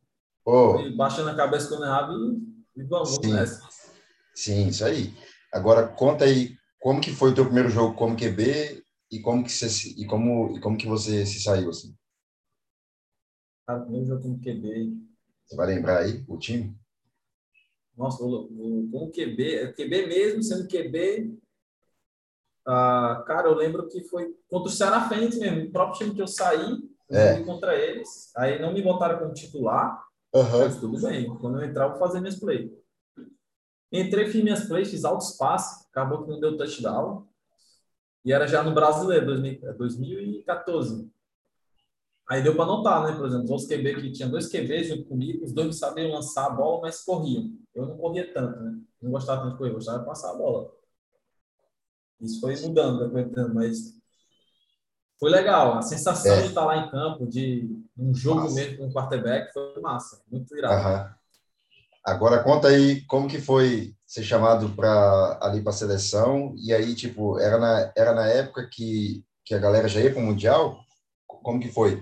Ô, 0.45 0.73
Fui 0.73 0.95
baixando 0.95 1.29
a 1.29 1.35
cabeça 1.35 1.67
quando 1.69 1.85
errava 1.85 2.13
e, 2.13 2.81
e 2.81 2.83
vamos, 2.83 3.15
Sim. 3.15 3.33
nessa. 3.33 3.67
sim, 4.35 4.67
isso 4.67 4.85
aí. 4.85 5.13
Agora 5.51 5.87
conta 5.87 6.25
aí 6.25 6.55
como 6.79 7.01
que 7.01 7.11
foi 7.11 7.31
o 7.31 7.35
teu 7.35 7.45
primeiro 7.45 7.69
jogo 7.69 7.95
como 7.95 8.15
QB 8.15 8.83
e 9.11 9.21
como 9.21 9.43
que 9.43 9.51
você 9.51 9.67
e 9.97 10.05
como 10.05 10.55
e 10.57 10.59
como 10.59 10.77
que 10.77 10.87
você 10.87 11.25
se 11.25 11.41
saiu 11.41 11.69
assim. 11.69 11.95
Cara, 13.65 13.81
primeiro 13.81 14.07
jogo 14.07 14.21
como 14.21 14.39
QB. 14.39 14.97
Você 15.45 15.55
vai 15.55 15.67
lembrar 15.67 15.99
aí 15.99 16.23
o 16.27 16.37
time? 16.37 16.77
Nossa, 18.03 18.21
o, 18.21 18.27
o, 18.27 18.89
como 18.91 19.11
QB, 19.11 19.55
é 19.55 19.71
QB 19.71 20.07
mesmo, 20.07 20.43
sendo 20.43 20.67
QB. 20.67 21.39
ah, 22.67 23.23
cara, 23.25 23.47
eu 23.47 23.55
lembro 23.55 23.87
que 23.87 24.03
foi 24.03 24.35
contra 24.49 24.69
o 24.69 24.71
Ceará 24.75 25.07
Fênix 25.07 25.37
mesmo, 25.37 25.69
o 25.69 25.71
próprio 25.71 25.99
time 25.99 26.13
que 26.15 26.21
eu 26.21 26.27
saí, 26.27 26.83
eu 27.09 27.17
É. 27.17 27.43
contra 27.43 27.73
eles. 27.77 28.29
Aí 28.35 28.61
não 28.61 28.73
me 28.73 28.81
botaram 28.81 29.19
como 29.19 29.33
titular, 29.33 30.03
Aham. 30.35 30.59
mas 30.65 30.79
tudo 30.79 31.01
bem. 31.01 31.33
Quando 31.37 31.61
eu 31.61 31.65
entrar, 31.65 31.85
eu 31.85 31.91
vou 31.91 31.99
fazer 31.99 32.19
minhas 32.19 32.37
plays. 32.37 32.69
Entrei, 33.89 34.27
fiz 34.27 34.43
minhas 34.43 34.65
plays, 34.65 34.89
fiz 34.89 35.05
altos 35.05 35.37
passes, 35.37 35.85
acabou 35.89 36.23
que 36.23 36.29
não 36.29 36.39
deu 36.41 36.57
touchdown. 36.57 37.25
E 38.25 38.33
era 38.33 38.47
já 38.47 38.61
no 38.63 38.73
brasileiro, 38.73 39.25
2000 39.27 39.61
2014. 39.77 41.09
Aí 42.29 42.41
deu 42.41 42.55
para 42.55 42.65
notar, 42.65 43.03
né? 43.03 43.17
Por 43.17 43.25
exemplo, 43.27 43.53
os 43.53 43.65
QB 43.67 43.95
que 44.01 44.11
tinha 44.11 44.29
dois 44.29 44.47
QBs 44.47 44.87
junto 44.87 45.05
comigo, 45.05 45.43
os 45.43 45.51
dois 45.51 45.67
não 45.67 45.73
sabiam 45.73 46.11
lançar 46.11 46.47
a 46.47 46.49
bola, 46.51 46.81
mas 46.81 47.03
corriam. 47.03 47.51
Eu 47.75 47.85
não 47.85 47.97
corria 47.97 48.33
tanto, 48.33 48.59
né? 48.61 48.79
Não 49.01 49.11
gostava 49.11 49.41
tanto 49.41 49.51
de 49.53 49.57
correr, 49.57 49.69
eu 49.71 49.75
gostava 49.75 49.99
de 49.99 50.05
passar 50.05 50.31
a 50.31 50.35
bola. 50.37 50.71
Isso 52.21 52.39
foi 52.39 52.55
mudando, 52.61 53.03
aguentando, 53.03 53.53
mas 53.53 53.99
foi 55.19 55.29
legal. 55.29 55.77
A 55.77 55.81
sensação 55.81 56.35
É. 56.37 56.41
de 56.41 56.47
estar 56.47 56.65
lá 56.65 56.77
em 56.77 56.89
campo, 56.89 57.27
de 57.27 57.69
um 57.97 58.13
jogo 58.13 58.41
Massa. 58.41 58.55
mesmo 58.55 58.77
com 58.77 58.87
o 58.87 58.93
quarterback, 58.93 59.51
foi 59.51 59.81
massa, 59.81 60.21
muito 60.31 60.55
irado. 60.57 60.73
Aham. 60.75 61.15
Agora 62.05 62.43
conta 62.43 62.67
aí 62.67 63.01
como 63.05 63.29
que 63.29 63.39
foi 63.39 63.95
ser 64.05 64.23
chamado 64.23 64.69
para 64.75 65.39
ali 65.41 65.61
para 65.61 65.69
a 65.71 65.75
seleção 65.75 66.53
e 66.57 66.73
aí 66.73 66.93
tipo 66.95 67.39
era 67.39 67.57
na 67.57 67.93
era 67.95 68.13
na 68.13 68.27
época 68.27 68.67
que 68.69 69.23
que 69.45 69.55
a 69.55 69.59
galera 69.59 69.87
já 69.87 70.01
ia 70.01 70.11
para 70.11 70.21
o 70.21 70.25
mundial? 70.25 70.79
Como 71.25 71.59
que 71.61 71.69
foi? 71.71 72.01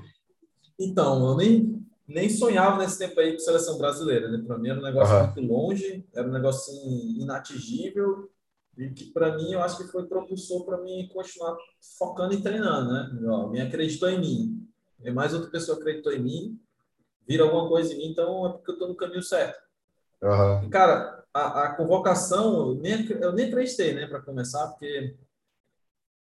Então, 0.84 1.30
eu 1.30 1.38
nem, 1.38 1.86
nem 2.08 2.30
sonhava 2.30 2.78
nesse 2.78 2.98
tempo 2.98 3.20
aí 3.20 3.34
com 3.34 3.40
seleção 3.40 3.78
brasileira, 3.78 4.30
né? 4.30 4.44
Para 4.46 4.58
mim 4.58 4.70
era 4.70 4.80
um 4.80 4.84
negócio 4.84 5.16
Aham. 5.16 5.34
muito 5.34 5.54
longe, 5.54 6.06
era 6.14 6.28
um 6.28 6.32
negócio 6.32 6.74
assim, 6.74 7.22
inatingível, 7.22 8.30
e 8.78 8.90
que 8.90 9.12
para 9.12 9.36
mim 9.36 9.52
eu 9.52 9.62
acho 9.62 9.78
que 9.78 9.92
foi 9.92 10.08
propulsor 10.08 10.66
para 10.66 10.80
mim 10.80 11.08
continuar 11.14 11.56
focando 12.00 12.34
e 12.34 12.42
treinando, 12.42 12.92
né? 12.92 13.30
Alguém 13.30 13.62
acreditou 13.62 14.10
em 14.10 14.20
mim, 14.20 14.68
e 15.04 15.12
mais 15.12 15.34
outra 15.34 15.52
pessoa 15.52 15.78
acreditou 15.78 16.12
em 16.12 16.20
mim, 16.20 16.60
vira 17.28 17.44
alguma 17.44 17.68
coisa 17.70 17.94
em 17.94 17.98
mim, 17.98 18.08
então 18.08 18.48
é 18.48 18.54
porque 18.54 18.72
eu 18.72 18.74
estou 18.74 18.88
no 18.88 18.96
caminho 18.96 19.22
certo. 19.22 19.62
Aham. 20.24 20.66
E, 20.66 20.70
cara, 20.70 21.24
a, 21.34 21.64
a 21.64 21.76
convocação, 21.76 22.70
eu 22.70 22.76
nem, 22.76 23.06
eu 23.12 23.32
nem 23.32 23.48
acreditei, 23.48 23.94
né, 23.94 24.08
para 24.08 24.22
começar, 24.22 24.68
porque 24.68 25.16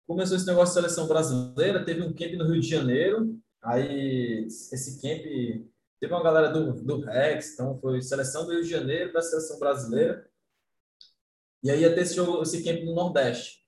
começou 0.08 0.38
esse 0.38 0.48
negócio 0.48 0.74
de 0.74 0.82
seleção 0.82 1.08
brasileira, 1.08 1.84
teve 1.84 2.02
um 2.02 2.14
camp 2.14 2.34
no 2.34 2.46
Rio 2.46 2.62
de 2.62 2.68
Janeiro, 2.68 3.38
aí 3.68 4.46
esse 4.48 5.02
camp 5.02 5.24
teve 6.00 6.14
uma 6.14 6.24
galera 6.24 6.50
do, 6.50 6.74
do 6.74 7.02
Rex, 7.02 7.54
então 7.54 7.78
foi 7.80 8.02
seleção 8.02 8.46
do 8.46 8.52
Rio 8.52 8.64
de 8.64 8.70
Janeiro 8.70 9.14
da 9.14 9.22
seleção 9.22 9.60
brasileira, 9.60 10.28
e 11.64 11.70
aí 11.70 11.82
ia 11.82 11.94
ter 11.94 12.02
esse, 12.02 12.16
jogo, 12.16 12.42
esse 12.42 12.64
camp 12.64 12.84
no 12.84 12.94
Nordeste. 12.94 13.66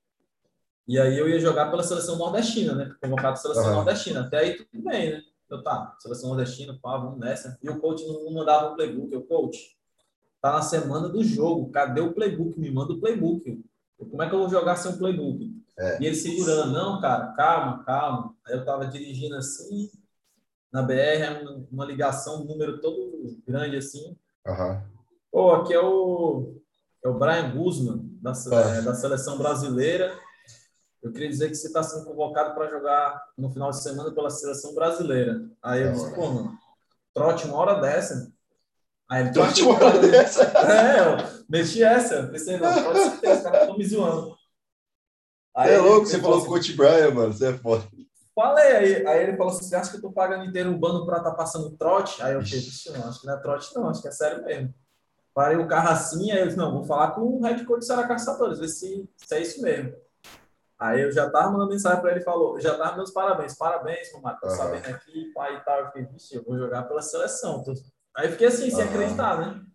E 0.87 0.99
aí 0.99 1.19
eu 1.19 1.29
ia 1.29 1.39
jogar 1.39 1.69
pela 1.69 1.83
seleção 1.83 2.17
nordestina, 2.17 2.73
né? 2.73 2.95
Convocado 2.99 3.39
pela 3.39 3.53
seleção 3.53 3.65
Aham. 3.65 3.75
nordestina. 3.75 4.21
Até 4.21 4.39
aí 4.39 4.57
tudo 4.57 4.83
bem, 4.83 5.11
né? 5.11 5.23
Eu 5.47 5.61
tá, 5.61 5.95
seleção 5.99 6.29
nordestina, 6.29 6.79
pá, 6.81 6.97
vamos 6.97 7.19
nessa. 7.19 7.59
E 7.61 7.69
o 7.69 7.79
coach 7.79 8.03
não 8.07 8.31
mandava 8.33 8.71
o 8.71 8.75
playbook. 8.75 9.13
Eu, 9.13 9.21
coach, 9.21 9.77
tá 10.41 10.53
na 10.53 10.63
semana 10.63 11.07
do 11.07 11.23
jogo. 11.23 11.69
Cadê 11.69 12.01
o 12.01 12.11
playbook? 12.11 12.59
Me 12.59 12.71
manda 12.71 12.93
o 12.93 12.99
playbook. 12.99 13.63
Como 14.05 14.23
é 14.23 14.29
que 14.29 14.35
eu 14.35 14.39
vou 14.39 14.49
jogar 14.49 14.75
sem 14.75 14.93
o 14.93 14.97
playbook? 14.97 15.59
É. 15.77 16.01
E 16.01 16.05
ele 16.05 16.15
segurando, 16.15 16.71
não, 16.71 17.01
cara, 17.01 17.33
calma, 17.33 17.83
calma. 17.83 18.35
Aí 18.45 18.53
eu 18.53 18.65
tava 18.65 18.87
dirigindo 18.87 19.35
assim, 19.35 19.89
na 20.71 20.81
BR, 20.81 21.67
uma, 21.71 21.85
ligação, 21.85 22.41
um 22.41 22.45
número 22.45 22.79
todo 22.79 23.37
grande 23.47 23.77
assim. 23.77 24.17
Aham. 24.45 24.83
Pô, 25.31 25.53
aqui 25.53 25.73
é 25.73 25.79
o, 25.79 26.55
é 27.03 27.07
o 27.07 27.17
Brian 27.17 27.51
Guzman, 27.55 28.17
da, 28.21 28.31
É. 28.31 28.77
é, 28.77 28.81
da 28.81 28.93
seleção 28.93 29.37
brasileira. 29.37 30.17
Eu 31.01 31.11
queria 31.13 31.29
dizer 31.29 31.47
que 31.49 31.55
você 31.55 31.67
está 31.67 31.81
sendo 31.81 32.05
convocado 32.05 32.53
para 32.53 32.69
jogar 32.69 33.23
no 33.37 33.49
final 33.51 33.69
de 33.69 33.81
semana 33.81 34.11
pela 34.11 34.29
seleção 34.29 34.75
brasileira. 34.75 35.49
Aí 35.61 35.83
eu 35.83 35.93
disse, 35.93 36.05
hora. 36.05 36.15
pô, 36.15 36.29
mano, 36.29 36.57
trote 37.13 37.45
uma 37.45 37.55
hora 37.57 37.79
dessa. 37.79 38.31
Aí 39.09 39.21
ele 39.23 39.31
Trote 39.31 39.63
"Tu 39.63 39.71
acha 39.71 39.77
que 39.77 39.79
uma 39.79 39.79
eu- 39.79 39.87
hora 39.87 39.99
dessa? 40.07 40.43
É, 40.69 40.99
eu 40.99 41.43
meti 41.49 41.83
essa. 41.83 42.27
Pensei, 42.27 42.57
não, 42.57 42.83
pode 42.83 42.99
certeza, 42.99 43.33
os 43.37 43.43
caras 43.43 43.61
estão 43.61 43.77
me 43.77 43.85
zoando. 43.85 44.35
Aí 45.55 45.73
é 45.73 45.77
louco, 45.79 46.05
você 46.05 46.19
falou 46.19 46.37
assim, 46.37 46.47
Coach 46.47 46.73
Brian, 46.73 47.11
mano, 47.11 47.33
você 47.33 47.47
é 47.47 47.57
foda. 47.57 47.83
Falei, 48.35 48.71
aí, 48.71 49.07
aí 49.07 49.23
ele 49.23 49.35
falou 49.35 49.51
assim: 49.51 49.65
você 49.65 49.75
acha 49.75 49.91
que 49.91 49.97
eu 49.97 50.01
tô 50.01 50.11
pagando 50.11 50.45
inteiro 50.45 50.69
um 50.69 50.79
bando 50.79 51.05
pra 51.05 51.17
estar 51.17 51.31
passando 51.31 51.75
trote? 51.75 52.21
Aí 52.21 52.33
eu 52.33 52.41
falei, 52.41 52.59
"Vixe, 52.59 52.91
não, 52.91 53.07
acho 53.09 53.19
que 53.21 53.27
não 53.27 53.33
é 53.33 53.37
trote, 53.41 53.75
não, 53.75 53.89
acho 53.89 54.01
que 54.01 54.07
é 54.07 54.11
sério 54.11 54.45
mesmo. 54.45 54.73
Parei 55.33 55.57
o 55.57 55.67
carro 55.67 55.89
assim, 55.89 56.31
aí 56.31 56.39
eu 56.39 56.45
disse, 56.47 56.57
não, 56.57 56.71
vou 56.73 56.83
falar 56.83 57.11
com 57.11 57.21
o 57.21 57.41
head 57.43 57.63
coach 57.65 57.85
Ceará 57.85 58.07
Caçadores, 58.07 58.59
ver 58.59 58.67
se, 58.67 59.09
se 59.17 59.35
é 59.35 59.41
isso 59.41 59.61
mesmo. 59.61 59.93
Aí 60.77 61.01
eu 61.01 61.11
já 61.11 61.29
tava 61.29 61.51
mandando 61.51 61.71
mensagem 61.71 61.99
pra 62.01 62.11
ele, 62.11 62.21
falou, 62.21 62.59
já 62.59 62.77
tava 62.77 62.95
meus 62.95 63.11
parabéns, 63.11 63.55
parabéns, 63.57 64.11
Romário, 64.13 64.39
tô 64.39 64.47
Aham. 64.47 64.55
sabendo 64.55 64.87
aqui, 64.87 65.31
pai 65.33 65.57
e 65.57 65.59
tal. 65.61 65.79
Eu 65.79 65.85
fiquei, 65.87 66.05
vixe, 66.05 66.35
eu 66.35 66.43
vou 66.43 66.57
jogar 66.57 66.83
pela 66.83 67.01
seleção. 67.01 67.63
Tô- 67.63 67.73
Aí 68.15 68.29
fiquei 68.29 68.47
assim, 68.47 68.69
sem 68.69 68.83
acreditar, 68.83 69.39
né? 69.39 69.65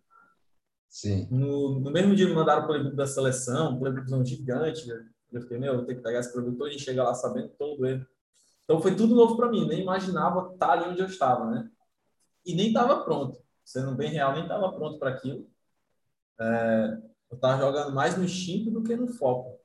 Sim. 0.89 1.27
No, 1.29 1.79
no 1.79 1.91
mesmo 1.91 2.15
dia 2.15 2.27
me 2.27 2.33
mandaram 2.33 2.63
o 2.63 2.67
playbook 2.67 2.95
da 2.95 3.05
seleção, 3.05 3.73
um 3.73 3.79
playbookzão 3.79 4.23
gigante. 4.25 4.87
né? 4.87 5.05
Eu 5.31 5.41
fiquei, 5.41 5.57
meu, 5.57 5.75
vou 5.75 5.85
ter 5.85 5.95
que 5.95 6.01
pegar 6.01 6.19
esse 6.19 6.31
playbook 6.31 6.57
todo 6.57 6.69
e 6.69 6.79
chegar 6.79 7.03
lá 7.03 7.13
sabendo 7.13 7.49
todo 7.49 7.85
ele. 7.85 8.05
Então 8.63 8.81
foi 8.81 8.95
tudo 8.95 9.13
novo 9.15 9.35
para 9.35 9.49
mim, 9.49 9.67
nem 9.67 9.81
imaginava 9.81 10.53
estar 10.53 10.71
ali 10.71 10.89
onde 10.89 11.01
eu 11.01 11.07
estava, 11.07 11.49
né? 11.51 11.69
E 12.45 12.55
nem 12.55 12.67
estava 12.67 13.03
pronto. 13.03 13.39
Sendo 13.63 13.93
bem 13.95 14.09
real, 14.09 14.33
nem 14.33 14.43
estava 14.43 14.71
pronto 14.71 14.97
para 14.99 15.09
aquilo. 15.09 15.49
É, 16.39 16.97
eu 17.31 17.35
estava 17.35 17.59
jogando 17.61 17.93
mais 17.93 18.17
no 18.17 18.23
instinto 18.23 18.71
do 18.71 18.83
que 18.83 18.95
no 18.95 19.07
foco. 19.07 19.59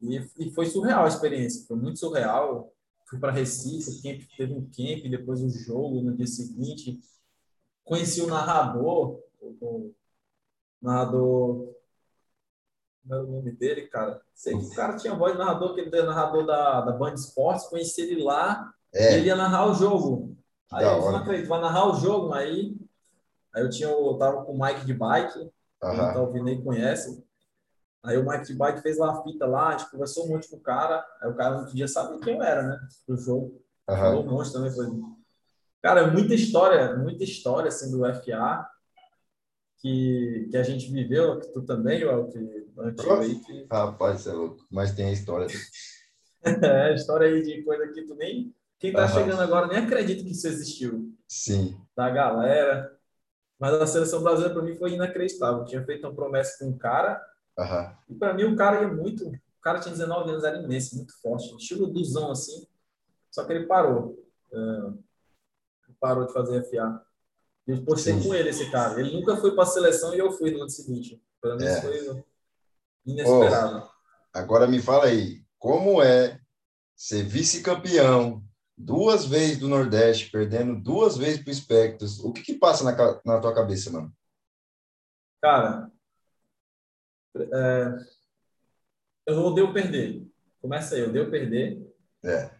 E, 0.00 0.16
e 0.38 0.50
foi 0.52 0.66
surreal 0.66 1.04
a 1.04 1.08
experiência, 1.08 1.66
foi 1.66 1.76
muito 1.76 1.98
surreal. 1.98 2.72
Fui 3.12 3.20
para 3.20 3.30
Recife, 3.30 3.90
o 3.90 4.02
camp, 4.02 4.22
teve 4.38 4.54
um 4.54 4.62
camp, 4.64 5.10
depois 5.10 5.42
o 5.42 5.50
jogo 5.50 6.00
no 6.00 6.16
dia 6.16 6.26
seguinte. 6.26 6.98
Conheci 7.84 8.22
o 8.22 8.26
narrador, 8.26 9.20
o, 9.38 9.56
o 9.60 9.94
narrador. 10.80 11.74
Não 13.04 13.18
é 13.18 13.20
o 13.20 13.26
nome 13.26 13.52
dele, 13.52 13.82
cara. 13.88 14.22
Sei 14.34 14.56
que 14.56 14.64
o 14.64 14.70
cara 14.70 14.96
tinha 14.96 15.14
voz 15.14 15.34
de 15.34 15.38
narrador, 15.38 15.74
que 15.74 15.82
ele 15.82 15.94
é 15.94 16.02
narrador 16.02 16.46
da, 16.46 16.80
da 16.80 16.92
Band 16.92 17.12
Esportes, 17.12 17.66
conheci 17.66 18.00
ele 18.00 18.22
lá, 18.22 18.72
e 18.94 18.96
É, 19.02 19.16
ele 19.16 19.26
ia 19.26 19.36
narrar 19.36 19.66
o 19.70 19.74
jogo. 19.74 20.34
Aí 20.72 20.86
da 20.86 20.94
eu 20.96 21.12
não 21.12 21.16
acredito, 21.16 21.48
vai 21.48 21.60
narrar 21.60 21.88
o 21.90 22.00
jogo, 22.00 22.32
aí. 22.32 22.74
Aí 23.54 23.62
eu 23.62 23.70
tinha, 23.70 23.90
eu 23.90 24.16
tava 24.18 24.44
com 24.44 24.52
o 24.54 24.58
Mike 24.58 24.86
de 24.86 24.94
bike, 24.94 25.38
quem 25.90 26.10
tá 26.12 26.20
aham. 26.20 26.22
ouvindo 26.22 26.48
aí 26.48 26.62
conhece. 26.62 27.22
Aí 28.04 28.18
o 28.18 28.28
Mike 28.28 28.52
Bike 28.54 28.82
fez 28.82 28.98
lá 28.98 29.12
a 29.12 29.22
fita 29.22 29.46
lá, 29.46 29.68
a 29.68 29.78
gente 29.78 29.90
conversou 29.90 30.26
um 30.26 30.30
monte 30.30 30.48
com 30.48 30.56
o 30.56 30.60
cara. 30.60 31.04
Aí 31.20 31.30
o 31.30 31.34
cara 31.34 31.58
não 31.58 31.64
podia 31.66 31.86
saber 31.86 32.18
quem 32.20 32.34
eu 32.34 32.42
era, 32.42 32.62
né? 32.62 32.80
Do 33.06 33.16
jogo. 33.16 33.62
Falou 33.86 34.22
Aham. 34.22 34.28
um 34.28 34.30
monte 34.30 34.52
também. 34.52 34.72
Foi... 34.72 34.86
Cara, 35.80 36.08
muita 36.08 36.34
história, 36.34 36.96
muita 36.96 37.22
história 37.22 37.68
assim, 37.68 37.90
do 37.90 38.04
FA 38.04 38.68
que, 39.82 40.48
que 40.50 40.56
a 40.56 40.62
gente 40.62 40.90
viveu, 40.90 41.40
que 41.40 41.52
tu 41.52 41.62
também, 41.62 42.04
ó, 42.04 42.24
que 42.24 42.38
antigo 42.78 43.14
aí, 43.14 43.34
que 43.40 43.66
Rapaz, 43.70 44.20
você 44.20 44.30
é 44.30 44.32
louco. 44.32 44.64
Mas 44.70 44.92
tem 44.92 45.06
a 45.06 45.12
história. 45.12 45.46
é 46.42 46.94
história 46.94 47.26
aí 47.28 47.42
de 47.42 47.62
coisa 47.62 47.88
que 47.88 48.02
tu 48.02 48.14
nem. 48.14 48.54
Quem 48.78 48.92
tá 48.92 49.04
Aham. 49.04 49.14
chegando 49.14 49.42
agora 49.42 49.66
nem 49.66 49.78
acredita 49.78 50.22
que 50.22 50.30
isso 50.30 50.46
existiu. 50.46 51.12
Sim. 51.28 51.76
Da 51.96 52.08
galera. 52.10 52.96
Mas 53.58 53.74
a 53.74 53.86
seleção 53.86 54.22
brasileira, 54.22 54.54
para 54.54 54.62
mim, 54.62 54.74
foi 54.76 54.92
inacreditável. 54.92 55.60
Eu 55.60 55.64
tinha 55.64 55.84
feito 55.84 56.06
uma 56.06 56.14
promessa 56.14 56.58
com 56.58 56.70
um 56.70 56.78
cara, 56.78 57.20
Aham. 57.58 57.96
E 58.08 58.14
para 58.14 58.34
mim 58.34 58.44
o 58.44 58.56
cara 58.56 58.82
ia 58.82 58.88
muito. 58.88 59.26
O 59.28 59.60
cara 59.62 59.80
tinha 59.80 59.92
19 59.92 60.30
anos, 60.30 60.44
era 60.44 60.58
imenso, 60.62 60.96
muito 60.96 61.14
forte. 61.20 61.54
Estilo 61.56 61.86
duzão 61.86 62.30
assim. 62.30 62.66
Só 63.30 63.44
que 63.44 63.52
ele 63.52 63.66
parou. 63.66 64.18
É, 64.52 64.92
parou 66.00 66.26
de 66.26 66.32
fazer 66.32 66.64
FA. 66.64 67.04
Eu 67.66 67.84
postei 67.84 68.14
Sim. 68.14 68.28
com 68.28 68.34
ele 68.34 68.48
esse 68.48 68.70
cara. 68.70 68.98
Ele 68.98 69.12
nunca 69.12 69.36
foi 69.36 69.54
para 69.54 69.62
a 69.62 69.66
seleção 69.66 70.14
e 70.14 70.18
eu 70.18 70.32
fui 70.32 70.50
no 70.50 70.60
ano 70.62 70.70
seguinte. 70.70 71.22
Para 71.40 71.56
mim 71.56 71.64
É. 71.64 71.80
foi 71.80 72.24
inesperado. 73.06 73.88
Agora 74.34 74.66
me 74.66 74.80
fala 74.80 75.04
aí, 75.04 75.44
como 75.58 76.02
é 76.02 76.40
ser 76.96 77.22
vice-campeão 77.22 78.42
duas 78.76 79.24
vezes 79.26 79.58
do 79.58 79.68
Nordeste, 79.68 80.30
perdendo 80.30 80.80
duas 80.80 81.16
vezes 81.16 81.42
pro 81.42 81.54
Spectros? 81.54 82.18
O 82.20 82.32
que 82.32 82.42
que 82.42 82.54
passa 82.54 82.82
na, 82.84 83.20
na 83.24 83.40
tua 83.40 83.54
cabeça, 83.54 83.90
mano? 83.90 84.12
Cara, 85.40 85.90
é, 87.36 87.96
eu 89.26 89.38
odeio 89.40 89.72
perder. 89.72 90.26
Começa 90.60 90.94
aí, 90.94 91.00
eu 91.02 91.08
odeio 91.08 91.30
perder. 91.30 91.94
É. 92.24 92.50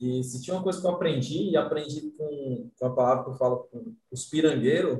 E 0.00 0.24
se 0.24 0.42
tinha 0.42 0.56
uma 0.56 0.62
coisa 0.62 0.80
que 0.80 0.86
eu 0.86 0.90
aprendi, 0.90 1.50
e 1.50 1.56
aprendi 1.56 2.10
com, 2.12 2.70
com 2.78 2.86
a 2.86 2.94
palavra 2.94 3.24
que 3.24 3.30
eu 3.30 3.34
falo 3.34 3.68
com 3.70 3.94
os 4.10 4.24
pirangueiros, 4.24 4.98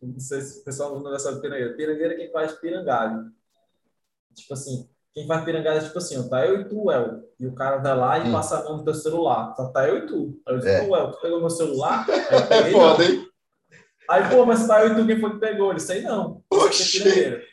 não 0.00 0.20
sei 0.20 0.40
se 0.40 0.60
o 0.60 0.64
pessoal 0.64 0.98
não 0.98 1.18
sabe 1.18 1.40
pirangueiro. 1.40 1.76
Pirangueiro 1.76 2.14
é 2.14 2.16
quem 2.16 2.30
faz 2.30 2.52
pirangalho. 2.52 3.32
Tipo 4.34 4.54
assim, 4.54 4.88
quem 5.12 5.26
faz 5.26 5.44
pirangalho 5.44 5.78
é 5.78 5.84
tipo 5.84 5.98
assim, 5.98 6.18
ó, 6.18 6.28
tá 6.28 6.46
eu 6.46 6.60
e 6.60 6.64
tu, 6.68 6.90
El. 6.90 7.22
E 7.38 7.46
o 7.46 7.54
cara 7.54 7.78
vai 7.78 7.96
lá 7.96 8.18
e 8.18 8.28
hum. 8.28 8.32
passa 8.32 8.58
a 8.58 8.64
mão 8.64 8.78
no 8.78 8.84
teu 8.84 8.94
celular. 8.94 9.54
Só 9.56 9.68
tá 9.68 9.88
eu 9.88 9.98
e 9.98 10.06
tu. 10.06 10.40
Aí 10.46 10.54
eu 10.54 10.58
digo, 10.58 10.96
é. 10.96 11.00
El, 11.00 11.10
tu 11.12 11.20
pegou 11.20 11.40
meu 11.40 11.50
celular? 11.50 12.06
é 12.10 12.70
foda, 12.70 13.04
hein? 13.04 13.28
Aí, 14.08 14.28
pô, 14.28 14.44
mas 14.44 14.66
tá 14.66 14.84
eu 14.84 14.92
e 14.92 14.96
tu, 14.96 15.06
quem 15.06 15.20
foi 15.20 15.30
que 15.32 15.38
pegou? 15.38 15.70
Ele 15.70 15.80
sei 15.80 16.02
não. 16.02 16.42
É 16.52 17.51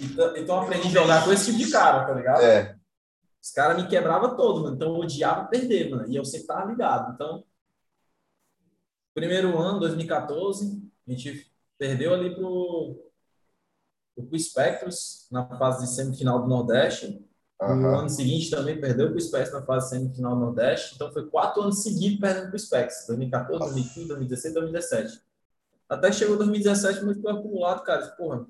então, 0.00 0.36
então 0.36 0.60
aprendi 0.60 0.88
a 0.88 1.02
jogar 1.02 1.24
com 1.24 1.32
esse 1.32 1.46
tipo 1.46 1.58
de 1.58 1.70
cara, 1.70 2.06
tá 2.06 2.14
ligado? 2.14 2.42
É. 2.42 2.76
Os 3.42 3.50
caras 3.50 3.82
me 3.82 3.88
quebravam 3.88 4.36
todo, 4.36 4.62
mano. 4.62 4.76
Então 4.76 4.88
eu 4.88 5.00
odiava 5.00 5.48
perder, 5.48 5.90
mano. 5.90 6.06
E 6.08 6.16
eu 6.16 6.24
sempre 6.24 6.46
tava 6.46 6.70
ligado. 6.70 7.14
Então, 7.14 7.44
primeiro 9.14 9.58
ano, 9.58 9.80
2014, 9.80 10.82
a 11.06 11.10
gente 11.10 11.50
perdeu 11.78 12.12
ali 12.14 12.34
pro, 12.34 13.10
pro 14.14 14.38
Spectros 14.38 15.26
na 15.30 15.46
fase 15.56 15.86
de 15.86 15.94
semifinal 15.94 16.42
do 16.42 16.48
Nordeste. 16.48 17.26
Uhum. 17.60 17.76
No 17.76 17.98
ano 17.98 18.08
seguinte 18.08 18.50
também 18.50 18.80
perdeu 18.80 19.10
pro 19.10 19.20
Spectros 19.20 19.60
na 19.60 19.66
fase 19.66 19.86
de 19.86 19.96
semifinal 19.96 20.34
do 20.34 20.40
Nordeste. 20.40 20.94
Então 20.94 21.12
foi 21.12 21.28
quatro 21.28 21.62
anos 21.62 21.82
seguidos 21.82 22.20
perdendo 22.20 22.50
pro 22.50 22.58
Spectros. 22.58 23.06
2014, 23.06 23.58
2015, 23.58 24.08
2016, 24.08 24.54
2017. 24.54 25.22
Até 25.88 26.12
chegou 26.12 26.36
2017 26.36 27.04
muito 27.04 27.26
acumulado, 27.26 27.82
cara. 27.82 28.06
Porra, 28.10 28.46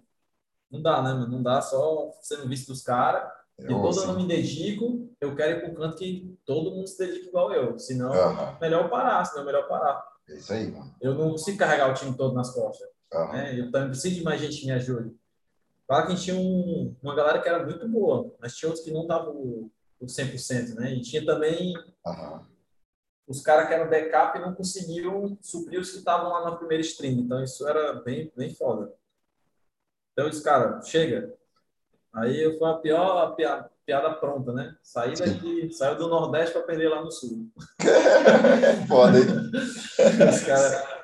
não 0.71 0.81
dá, 0.81 1.03
né, 1.03 1.13
mano? 1.13 1.29
Não 1.29 1.43
dá 1.43 1.61
só 1.61 2.11
sendo 2.23 2.49
visto 2.49 2.69
dos 2.69 2.83
caras. 2.83 3.31
E 3.59 3.67
todo 3.67 4.01
ano 4.01 4.21
me 4.21 4.27
dedico, 4.27 5.11
eu 5.21 5.37
quero 5.37 5.59
ir 5.59 5.61
para 5.61 5.71
um 5.71 5.75
canto 5.75 5.97
que 5.97 6.39
todo 6.47 6.71
mundo 6.71 6.87
se 6.87 6.99
dedique 6.99 7.29
igual 7.29 7.53
eu. 7.53 7.79
Senão, 7.79 8.11
uhum. 8.11 8.59
melhor 8.61 8.89
parar, 8.89 9.25
senão 9.25 9.43
é 9.43 9.47
melhor 9.47 9.69
parar. 9.69 10.03
É 10.29 10.35
isso 10.35 10.53
aí, 10.53 10.71
mano. 10.71 10.95
Eu 11.01 11.15
não 11.15 11.33
consigo 11.33 11.59
carregar 11.59 11.91
o 11.91 11.95
time 11.95 12.17
todo 12.17 12.35
nas 12.35 12.55
costas. 12.55 12.89
Uhum. 13.13 13.33
Né? 13.33 13.61
Eu 13.61 13.71
também 13.71 13.91
preciso 13.91 14.15
de 14.15 14.23
mais 14.23 14.41
gente 14.41 14.61
que 14.61 14.67
me 14.67 14.73
ajude. 14.73 15.15
Claro 15.87 16.07
que 16.07 16.13
a 16.13 16.15
gente 16.15 16.25
tinha 16.25 16.37
um, 16.37 16.95
uma 17.03 17.15
galera 17.15 17.43
que 17.43 17.49
era 17.49 17.65
muito 17.65 17.87
boa, 17.89 18.33
mas 18.41 18.55
tinha 18.57 18.69
outros 18.69 18.85
que 18.85 18.93
não 18.93 19.03
estavam 19.03 19.35
o 19.35 20.07
100%, 20.07 20.75
né? 20.75 20.95
E 20.95 21.01
tinha 21.03 21.25
também 21.27 21.75
uhum. 22.07 22.41
os 23.27 23.43
caras 23.43 23.67
que 23.67 23.75
eram 23.75 23.91
backup 23.91 24.39
e 24.39 24.41
não 24.41 24.55
conseguiam 24.55 25.37
suprir 25.43 25.81
os 25.81 25.91
que 25.91 25.99
estavam 25.99 26.31
lá 26.31 26.45
na 26.45 26.57
primeira 26.57 26.83
stream. 26.83 27.15
Então, 27.15 27.43
isso 27.43 27.67
era 27.69 27.95
bem, 27.95 28.33
bem 28.37 28.55
foda. 28.55 28.95
Então, 30.13 30.25
eu 30.27 30.31
disse, 30.31 30.43
cara, 30.43 30.81
chega. 30.83 31.35
Aí 32.13 32.59
foi 32.59 32.71
a 32.71 32.75
pior 32.75 33.19
a 33.19 33.31
piada, 33.33 33.71
piada 33.87 34.15
pronta, 34.15 34.53
né? 34.53 34.77
Saí 34.83 35.15
daqui, 35.15 35.73
saiu 35.73 35.97
do 35.97 36.09
Nordeste 36.09 36.53
para 36.53 36.63
perder 36.63 36.89
lá 36.89 37.03
no 37.03 37.11
Sul. 37.11 37.49
foda, 38.89 39.19
hein? 39.19 39.27
Os 40.29 40.41
cara... 40.45 41.01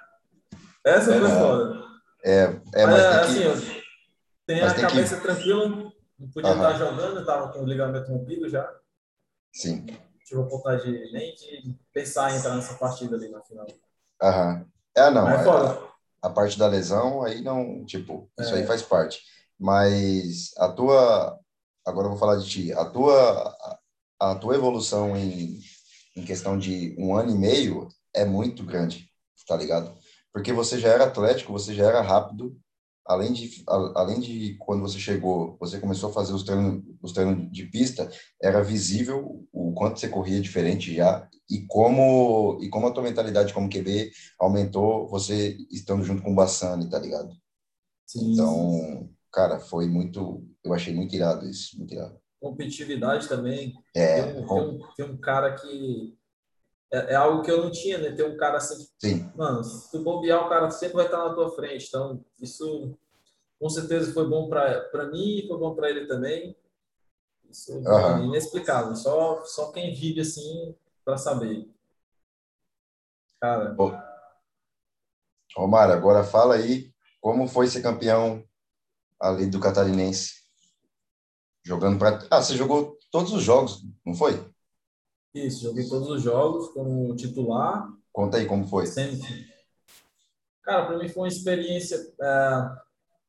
Essa 0.84 1.18
foi 1.18 1.26
é, 1.26 1.38
foda. 1.38 1.84
É, 2.24 2.42
é 2.74 2.86
mas, 2.86 2.94
mas 2.94 3.04
assim, 3.04 3.38
que... 3.38 3.44
eu 3.44 3.82
tenho 4.46 4.66
a 4.66 4.74
cabeça 4.74 5.16
que... 5.16 5.22
tranquila, 5.22 5.68
não 6.18 6.30
podia 6.32 6.52
estar 6.52 6.72
jogando, 6.74 7.20
estava 7.20 7.52
com 7.52 7.60
o 7.60 7.66
ligamento 7.66 8.10
rompido 8.10 8.48
já. 8.48 8.72
Sim. 9.52 9.86
Tive 10.24 10.42
vontade 10.42 10.84
de, 10.84 11.12
nem 11.12 11.34
de 11.34 11.76
pensar 11.92 12.32
em 12.32 12.38
entrar 12.38 12.54
nessa 12.56 12.74
partida 12.74 13.16
ali 13.16 13.28
na 13.28 13.40
final. 13.42 13.66
Aham. 14.22 14.66
É, 14.96 15.10
não. 15.10 15.24
Mas 15.24 15.40
é, 15.40 15.44
foda. 15.44 15.78
A, 16.22 16.30
parte 16.30 16.58
da 16.58 16.66
lesão, 16.66 17.22
aí 17.22 17.40
não, 17.42 17.84
tipo, 17.84 18.30
isso 18.38 18.54
é. 18.54 18.58
aí 18.58 18.66
faz 18.66 18.82
parte. 18.82 19.20
Mas 19.58 20.50
a 20.56 20.68
tua, 20.68 21.38
agora 21.84 22.06
eu 22.06 22.10
vou 22.10 22.18
falar 22.18 22.36
de 22.36 22.48
ti, 22.48 22.72
a 22.72 22.84
tua, 22.84 23.56
a 24.20 24.34
tua 24.34 24.54
evolução 24.54 25.16
em, 25.16 25.60
em 26.16 26.24
questão 26.24 26.58
de 26.58 26.94
um 26.98 27.14
ano 27.16 27.30
e 27.30 27.38
meio 27.38 27.88
é 28.14 28.24
muito 28.24 28.64
grande, 28.64 29.08
tá 29.46 29.56
ligado? 29.56 29.96
Porque 30.32 30.52
você 30.52 30.78
já 30.78 30.88
era 30.88 31.04
atlético, 31.04 31.52
você 31.52 31.74
já 31.74 31.86
era 31.86 32.00
rápido, 32.00 32.56
além 33.06 33.32
de, 33.32 33.64
além 33.66 34.20
de 34.20 34.56
quando 34.58 34.82
você 34.82 34.98
chegou, 34.98 35.56
você 35.58 35.78
começou 35.78 36.10
a 36.10 36.12
fazer 36.12 36.32
os 36.32 36.42
treinos, 36.42 36.82
os 37.02 37.12
treinos 37.12 37.50
de 37.50 37.64
pista, 37.66 38.10
era 38.42 38.62
visível 38.62 39.46
o 39.52 39.72
quanto 39.72 40.00
você 40.00 40.08
corria 40.08 40.40
diferente 40.40 40.94
já 40.94 41.28
e 41.48 41.64
como 41.66 42.58
e 42.60 42.68
como 42.68 42.88
a 42.88 42.90
tua 42.90 43.02
mentalidade 43.02 43.54
como 43.54 43.70
QB 43.70 44.10
aumentou 44.40 45.08
você 45.08 45.56
estando 45.70 46.04
junto 46.04 46.22
com 46.22 46.32
o 46.32 46.34
Bassani, 46.34 46.90
tá 46.90 46.98
ligado? 46.98 47.30
Sim. 48.06 48.32
Então, 48.32 49.08
cara, 49.32 49.58
foi 49.58 49.86
muito, 49.86 50.44
eu 50.64 50.72
achei 50.72 50.94
muito 50.94 51.14
irado 51.14 51.48
isso, 51.48 51.78
muito 51.78 51.94
irado. 51.94 52.18
Competitividade 52.40 53.28
também. 53.28 53.74
É. 53.94 54.22
Tem 54.22 54.42
um, 54.42 54.46
com... 54.46 54.60
tem 54.60 54.68
um, 54.68 54.88
tem 54.96 55.06
um 55.06 55.16
cara 55.16 55.54
que 55.54 56.15
é, 56.92 57.12
é, 57.12 57.14
algo 57.14 57.42
que 57.42 57.50
eu 57.50 57.62
não 57.62 57.70
tinha, 57.70 57.98
né? 57.98 58.12
Ter 58.12 58.24
um 58.24 58.36
cara 58.36 58.58
assim. 58.58 58.86
Sim. 58.98 59.30
Mano, 59.34 59.62
se 59.64 59.90
tu 59.90 60.02
bobear, 60.02 60.44
o 60.44 60.48
cara 60.48 60.70
sempre 60.70 60.96
vai 60.96 61.06
estar 61.06 61.18
na 61.18 61.34
tua 61.34 61.54
frente. 61.54 61.86
Então, 61.88 62.24
isso 62.40 62.96
com 63.58 63.68
certeza 63.68 64.12
foi 64.12 64.28
bom 64.28 64.48
para 64.48 65.10
mim 65.10 65.38
e 65.38 65.48
foi 65.48 65.58
bom 65.58 65.74
para 65.74 65.90
ele 65.90 66.06
também. 66.06 66.56
Isso 67.50 67.72
uhum. 67.72 68.18
é 68.18 68.24
inexplicável. 68.24 68.94
Só, 68.94 69.44
só 69.44 69.72
quem 69.72 69.94
vive 69.94 70.20
assim 70.20 70.74
para 71.04 71.16
saber. 71.16 71.68
Cara. 73.40 73.76
Romário, 75.56 75.94
agora 75.94 76.24
fala 76.24 76.54
aí 76.54 76.92
como 77.20 77.48
foi 77.48 77.66
ser 77.66 77.82
campeão 77.82 78.44
ali 79.20 79.46
do 79.46 79.60
Catarinense. 79.60 80.34
Jogando 81.64 81.98
para. 81.98 82.26
Ah, 82.30 82.40
você 82.40 82.54
jogou 82.56 82.96
todos 83.10 83.32
os 83.32 83.42
jogos, 83.42 83.82
não 84.04 84.14
foi? 84.14 84.54
Isso, 85.36 85.64
joguei 85.64 85.86
todos 85.86 86.08
os 86.08 86.22
jogos 86.22 86.68
como 86.68 87.14
titular. 87.14 87.92
Conta 88.10 88.38
aí 88.38 88.46
como 88.46 88.66
foi. 88.66 88.86
Sempre. 88.86 89.46
Cara, 90.62 90.86
para 90.86 90.98
mim 90.98 91.08
foi 91.08 91.24
uma 91.24 91.28
experiência, 91.28 91.96
é, 92.20 92.70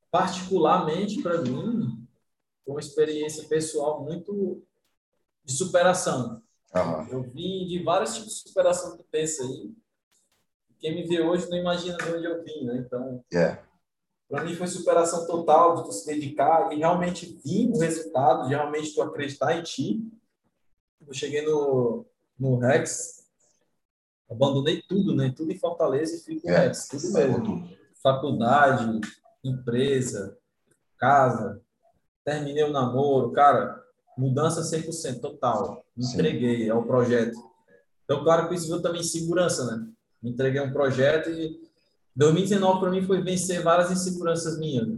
particularmente 0.09 1.21
para 1.21 1.41
mim, 1.41 2.07
foi 2.63 2.73
uma 2.73 2.79
experiência 2.79 3.43
pessoal 3.49 4.03
muito 4.03 4.63
de 5.43 5.51
superação. 5.51 6.41
Uhum. 6.73 7.07
Eu 7.09 7.23
vim 7.23 7.65
de 7.65 7.83
vários 7.83 8.15
tipos 8.15 8.35
de 8.35 8.49
superação 8.49 8.95
que 8.95 9.03
pensa 9.03 9.43
aí. 9.43 9.71
Quem 10.79 10.95
me 10.95 11.07
vê 11.07 11.21
hoje 11.21 11.49
não 11.49 11.57
imagina 11.57 11.97
de 11.97 12.11
onde 12.13 12.25
eu 12.25 12.43
vim, 12.43 12.65
né? 12.65 12.83
Então, 12.85 13.23
yeah. 13.33 13.61
Para 14.29 14.43
mim 14.43 14.55
foi 14.55 14.67
superação 14.67 15.25
total 15.25 15.75
de 15.75 15.83
tu 15.83 15.91
se 15.91 16.05
dedicar 16.05 16.71
e 16.71 16.77
realmente 16.77 17.39
vir 17.43 17.69
o 17.71 17.79
resultado, 17.79 18.43
de 18.43 18.49
realmente 18.49 18.93
tu 18.93 19.01
acreditar 19.01 19.57
em 19.57 19.63
ti. 19.63 20.01
Eu 21.05 21.13
cheguei 21.13 21.41
no, 21.41 22.05
no 22.39 22.57
Rex, 22.57 23.25
abandonei 24.29 24.81
tudo, 24.81 25.15
né? 25.15 25.33
Tudo 25.35 25.51
em 25.51 25.57
Fortaleza 25.57 26.15
e 26.15 26.19
fui 26.19 26.39
com 26.39 26.47
o 26.47 26.51
é, 26.51 26.59
Rex, 26.59 26.87
tudo 26.87 27.11
mesmo. 27.13 27.69
Faculdade, 28.01 29.01
empresa, 29.43 30.37
casa, 30.97 31.61
terminei 32.23 32.63
o 32.63 32.71
namoro, 32.71 33.31
cara, 33.31 33.83
mudança 34.17 34.61
100% 34.61 35.19
total. 35.19 35.85
Me 35.95 36.03
Sim. 36.03 36.13
entreguei 36.13 36.69
ao 36.69 36.83
projeto. 36.83 37.37
Então, 38.03 38.23
claro 38.23 38.47
que 38.47 38.55
isso 38.55 38.67
viu 38.67 38.81
também 38.81 39.03
segurança, 39.03 39.65
né? 39.65 39.87
Me 40.21 40.31
entreguei 40.31 40.59
a 40.59 40.63
um 40.63 40.73
projeto 40.73 41.29
e 41.29 41.59
2019 42.15 42.79
para 42.79 42.89
mim 42.89 43.03
foi 43.03 43.21
vencer 43.21 43.61
várias 43.61 43.91
inseguranças 43.91 44.57
minhas. 44.57 44.87
Né? 44.87 44.97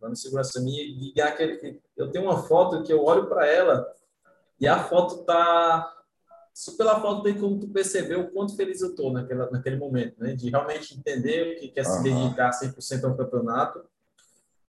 Uma 0.00 0.12
insegurança 0.12 0.60
minha 0.60 0.82
e 0.82 1.20
aquele, 1.20 1.80
eu 1.96 2.10
tenho 2.10 2.24
uma 2.24 2.42
foto 2.42 2.82
que 2.82 2.92
eu 2.92 3.02
olho 3.04 3.26
para 3.26 3.46
ela 3.46 3.86
e 4.60 4.68
a 4.68 4.82
foto 4.82 5.24
tá 5.24 5.96
só 6.52 6.76
pela 6.76 7.00
foto 7.00 7.22
tem 7.22 7.38
como 7.38 7.58
tu 7.58 7.68
perceber 7.68 8.16
o 8.16 8.30
quanto 8.30 8.54
feliz 8.54 8.82
eu 8.82 8.94
tô 8.94 9.10
naquele, 9.10 9.46
naquele 9.50 9.76
momento, 9.76 10.16
né? 10.18 10.34
De 10.34 10.50
realmente 10.50 10.94
entender 10.94 11.56
o 11.56 11.60
que 11.60 11.68
quer 11.68 11.86
uhum. 11.86 11.92
se 11.92 12.02
dedicar 12.02 12.50
100% 12.50 13.04
ao 13.04 13.16
campeonato 13.16 13.82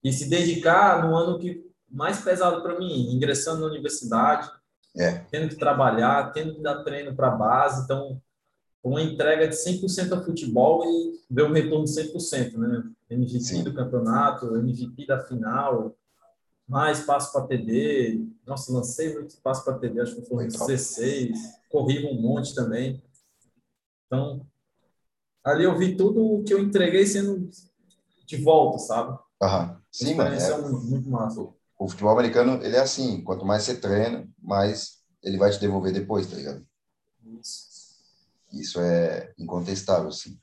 e 0.04 0.14
se 0.14 0.30
dedicar 0.30 1.06
no 1.06 1.16
ano 1.16 1.38
que 1.38 1.70
mais 1.90 2.22
pesado 2.22 2.62
para 2.62 2.80
mim, 2.80 3.14
ingressando 3.14 3.62
na 3.62 3.68
universidade, 3.68 4.50
é. 4.96 5.26
tendo 5.30 5.50
que 5.50 5.56
trabalhar, 5.56 6.32
tendo 6.32 6.56
que 6.56 6.62
dar 6.62 6.84
treino 6.84 7.14
para 7.14 7.30
base, 7.32 7.84
então 7.84 8.22
uma 8.84 9.02
entrega 9.02 9.48
de 9.48 9.56
100% 9.56 10.12
ao 10.14 10.24
futebol 10.24 10.84
e 10.86 11.20
ver 11.30 11.44
um 11.44 11.52
retorno 11.52 11.86
de 11.86 11.92
100%, 11.92 12.58
né? 12.58 12.84
MVP 13.10 13.40
Sim. 13.42 13.64
do 13.64 13.74
campeonato, 13.74 14.56
MVP 14.56 15.06
da 15.06 15.20
final, 15.20 15.96
mais 16.72 17.02
passo 17.02 17.34
para 17.34 17.46
TD. 17.48 18.26
Nossa, 18.48 18.72
lancei 18.72 19.14
muito 19.14 19.36
passo 19.42 19.66
para 19.66 19.78
TD, 19.78 20.00
acho 20.00 20.16
que 20.16 20.26
foi 20.26 20.48
16. 20.48 21.38
Corri 21.70 22.06
um 22.06 22.22
monte 22.22 22.56
também. 22.56 23.04
Então, 24.08 24.48
ali 25.44 25.66
eu 25.66 25.78
vi 25.78 25.98
tudo 25.98 26.24
o 26.26 26.44
que 26.46 26.54
eu 26.54 26.60
entreguei 26.60 27.06
sendo 27.06 27.50
de 28.26 28.38
volta, 28.38 28.80
sabe? 28.80 29.20
Aham. 29.44 29.82
Sim, 29.92 30.16
mano. 30.16 30.34
É... 30.34 30.62
muito 30.62 31.10
massa. 31.10 31.42
O 31.78 31.90
futebol 31.90 32.14
americano, 32.14 32.64
ele 32.64 32.78
é 32.78 32.80
assim, 32.80 33.22
quanto 33.22 33.46
mais 33.46 33.64
você 33.64 33.76
treina, 33.76 34.26
mais 34.42 35.02
ele 35.22 35.38
vai 35.38 35.52
te 35.52 35.60
devolver 35.60 35.92
depois, 35.92 36.26
tá 36.28 36.38
ligado? 36.38 36.66
Isso. 37.38 37.70
Isso 38.54 38.80
é 38.80 39.34
incontestável, 39.38 40.12
sim. 40.12 40.40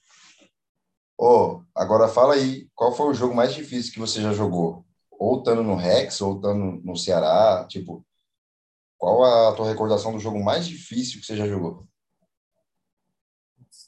Oh, 1.17 1.63
agora 1.75 2.07
fala 2.07 2.35
aí, 2.35 2.69
qual 2.75 2.95
foi 2.95 3.07
o 3.07 3.15
jogo 3.15 3.35
mais 3.35 3.55
difícil 3.55 3.93
que 3.93 3.99
você 3.99 4.21
já 4.21 4.35
jogou? 4.35 4.85
Ou 5.19 5.39
estando 5.39 5.63
no 5.63 5.75
Rex, 5.75 6.21
ou 6.21 6.37
estando 6.37 6.81
no 6.83 6.97
Ceará, 6.97 7.67
tipo, 7.69 8.07
qual 8.97 9.25
a 9.25 9.55
tua 9.55 9.69
recordação 9.69 10.13
do 10.13 10.19
jogo 10.19 10.43
mais 10.43 10.67
difícil 10.67 11.21
que 11.21 11.27
você 11.27 11.37
já 11.37 11.47
jogou? 11.47 11.89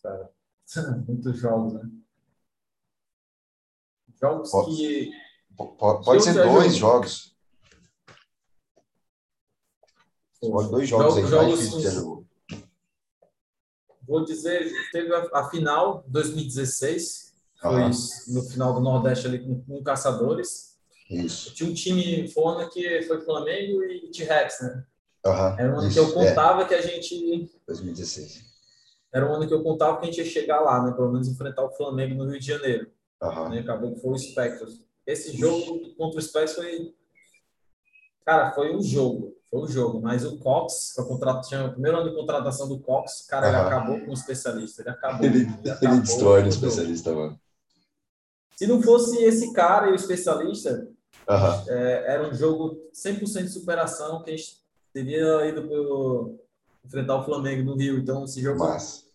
cara. 0.03 0.31
Muitos 1.07 1.39
jogos, 1.39 1.75
né? 1.75 1.91
Jogos 4.21 4.51
pode, 4.51 4.77
que. 4.77 5.11
Pode, 5.57 6.05
pode 6.05 6.23
ser 6.23 6.35
dois 6.35 6.77
jogos. 6.77 7.37
Pode 10.41 10.71
dois 10.71 10.89
jogos, 10.89 11.17
aí, 11.17 11.27
jogos, 11.27 11.59
mais 11.59 11.71
difícil 11.71 12.27
Vou 14.03 14.25
dizer, 14.25 14.73
teve 14.91 15.15
a, 15.15 15.29
a 15.35 15.51
final 15.51 16.03
2016, 16.09 17.35
foi 17.61 17.83
uhum. 17.83 17.91
no 18.29 18.43
final 18.43 18.75
do 18.75 18.81
Nordeste 18.81 19.27
ali 19.27 19.39
com, 19.39 19.63
com 19.63 19.85
Caçadores. 19.85 20.70
Isso. 21.11 21.53
Tinha 21.55 21.69
um 21.69 21.75
time 21.75 22.29
fona 22.29 22.69
que 22.69 23.03
foi 23.03 23.21
Flamengo 23.21 23.83
e 23.83 24.09
T-Rex, 24.11 24.61
né? 24.61 24.85
Uhum. 25.27 25.59
Era 25.59 25.75
um 25.75 25.79
ano 25.79 25.89
Isso. 25.89 25.95
que 25.95 25.99
eu 25.99 26.13
contava 26.15 26.63
é. 26.63 26.65
que 26.67 26.75
a 26.75 26.81
gente. 26.81 27.51
2016. 27.67 28.45
Era 29.13 29.29
um 29.29 29.35
ano 29.35 29.47
que 29.47 29.53
eu 29.53 29.63
contava 29.63 29.99
que 29.99 30.05
a 30.05 30.07
gente 30.07 30.19
ia 30.19 30.25
chegar 30.25 30.61
lá, 30.61 30.85
né? 30.85 30.93
Pelo 30.93 31.11
menos 31.11 31.27
enfrentar 31.27 31.65
o 31.65 31.73
Flamengo 31.73 32.15
no 32.15 32.31
Rio 32.31 32.39
de 32.39 32.47
Janeiro. 32.47 32.91
Uhum. 33.21 33.49
Né? 33.49 33.59
Acabou 33.59 33.95
que 33.95 34.01
foi 34.01 34.13
o 34.13 34.19
Spectros. 34.19 34.81
Esse 35.05 35.37
jogo 35.37 35.95
contra 35.97 36.19
o 36.19 36.23
Spectros 36.23 36.55
foi. 36.55 36.95
Cara, 38.25 38.53
foi 38.53 38.75
um 38.75 38.81
jogo. 38.81 39.37
Foi 39.51 39.61
um 39.61 39.69
jogo. 39.69 40.01
Mas 40.01 40.25
o 40.25 40.39
Cox, 40.39 40.93
que 40.95 41.03
contrato, 41.03 41.49
tinha 41.49 41.67
o 41.67 41.73
primeiro 41.73 41.99
ano 41.99 42.09
de 42.09 42.17
contratação 42.17 42.69
do 42.69 42.79
Cox, 42.79 43.27
cara, 43.29 43.49
uhum. 43.49 43.53
ele 43.53 43.67
acabou 43.67 44.01
com 44.01 44.11
o 44.11 44.15
especialista. 44.15 44.83
Ele 44.83 44.91
acabou. 44.91 45.27
Ele, 45.27 45.39
ele, 45.41 45.51
acabou 45.71 45.93
ele 45.93 46.01
destrói 46.03 46.43
o 46.45 46.49
especialista, 46.49 47.13
mano. 47.13 47.41
Se 48.55 48.67
não 48.67 48.81
fosse 48.81 49.17
esse 49.25 49.53
cara 49.53 49.89
e 49.89 49.93
o 49.93 49.95
especialista, 49.95 50.87
uhum. 51.31 51.65
é, 51.69 52.15
era 52.15 52.29
um 52.29 52.35
jogo 52.35 52.81
100% 52.93 53.45
de 53.45 53.49
superação 53.49 54.23
que 54.23 54.31
a 54.31 54.37
gente 54.37 54.61
teria 54.93 55.47
ido 55.47 55.63
para 55.63 56.87
enfrentar 56.87 57.17
o 57.17 57.25
Flamengo 57.25 57.63
no 57.63 57.77
Rio. 57.77 57.99
Então, 57.99 58.25
esse 58.25 58.41
jogo 58.41 58.59
Mas... 58.59 59.07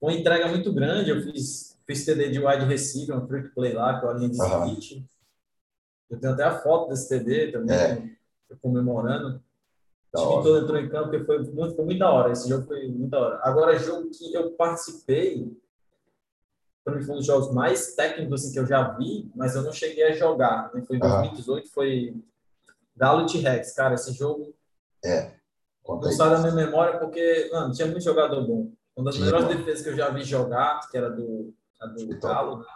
foi 0.00 0.12
uma 0.12 0.18
entrega 0.18 0.48
muito 0.48 0.72
grande. 0.72 1.10
Eu 1.10 1.22
fiz, 1.22 1.78
fiz 1.86 2.04
TD 2.04 2.30
de 2.30 2.44
wide 2.44 2.64
receiver, 2.64 3.16
um 3.16 3.26
free 3.26 3.48
play 3.50 3.72
lá, 3.72 4.00
com 4.00 4.08
a 4.08 4.14
linha 4.14 4.28
de 4.28 4.40
uhum. 4.40 4.66
split. 4.66 5.04
Eu 6.10 6.20
tenho 6.20 6.32
até 6.32 6.44
a 6.44 6.58
foto 6.58 6.90
desse 6.90 7.08
TD 7.08 7.52
também, 7.52 7.76
é. 7.76 8.54
comemorando. 8.60 9.42
O 10.12 10.30
time 10.30 10.42
todo 10.44 10.58
entrou 10.58 10.78
em 10.78 10.88
campo 10.88 11.14
e 11.14 11.24
foi 11.24 11.38
muito, 11.38 11.74
foi 11.74 11.84
muito 11.84 11.98
da 11.98 12.10
hora. 12.10 12.32
Esse 12.32 12.48
jogo 12.48 12.66
foi 12.66 12.86
muito 12.86 13.10
da 13.10 13.20
hora. 13.20 13.40
Agora, 13.42 13.78
jogo 13.78 14.10
que 14.10 14.32
eu 14.32 14.50
participei, 14.52 15.50
foi 16.84 17.14
um 17.14 17.16
dos 17.16 17.26
jogos 17.26 17.52
mais 17.52 17.94
técnicos 17.94 18.42
assim, 18.42 18.52
que 18.52 18.58
eu 18.58 18.66
já 18.66 18.90
vi, 18.90 19.30
mas 19.34 19.54
eu 19.56 19.62
não 19.62 19.72
cheguei 19.72 20.04
a 20.04 20.12
jogar. 20.12 20.70
Né? 20.74 20.82
Foi 20.86 20.96
em 20.96 21.00
2018, 21.00 21.68
foi 21.70 22.14
Galo 22.94 23.22
e 23.22 23.26
T-Rex. 23.26 23.74
Cara, 23.74 23.94
esse 23.94 24.12
jogo 24.12 24.54
é. 25.04 25.34
Não 25.86 26.12
sai 26.12 26.30
da 26.30 26.38
minha 26.38 26.52
memória 26.52 26.98
porque, 26.98 27.50
mano, 27.52 27.72
tinha 27.72 27.86
muito 27.86 28.02
jogador 28.02 28.46
bom. 28.46 28.72
Uma 28.96 29.06
das 29.06 29.18
melhores 29.18 29.48
defesas 29.48 29.82
que 29.82 29.88
eu 29.90 29.96
já 29.96 30.08
vi 30.10 30.22
jogar, 30.22 30.80
que 30.90 30.96
era 30.96 31.10
do, 31.10 31.52
a 31.80 31.86
do 31.86 32.18
Galo, 32.18 32.58
né? 32.58 32.66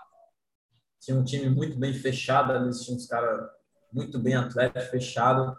tinha 1.01 1.17
um 1.17 1.25
time 1.25 1.49
muito 1.49 1.79
bem 1.79 1.95
fechado, 1.95 2.53
eles 2.53 2.83
tinham 2.83 2.97
uns 2.97 3.07
caras 3.07 3.49
muito 3.93 4.19
bem 4.19 4.35
atléticos, 4.35 4.89
fechado. 4.89 5.57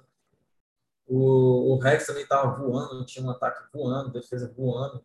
O, 1.08 1.74
o 1.74 1.80
Rex 1.80 2.06
também 2.06 2.24
estava 2.24 2.56
voando, 2.56 3.06
tinha 3.06 3.26
um 3.26 3.32
ataque 3.32 3.64
voando, 3.74 4.12
defesa 4.12 4.54
voando. 4.56 5.04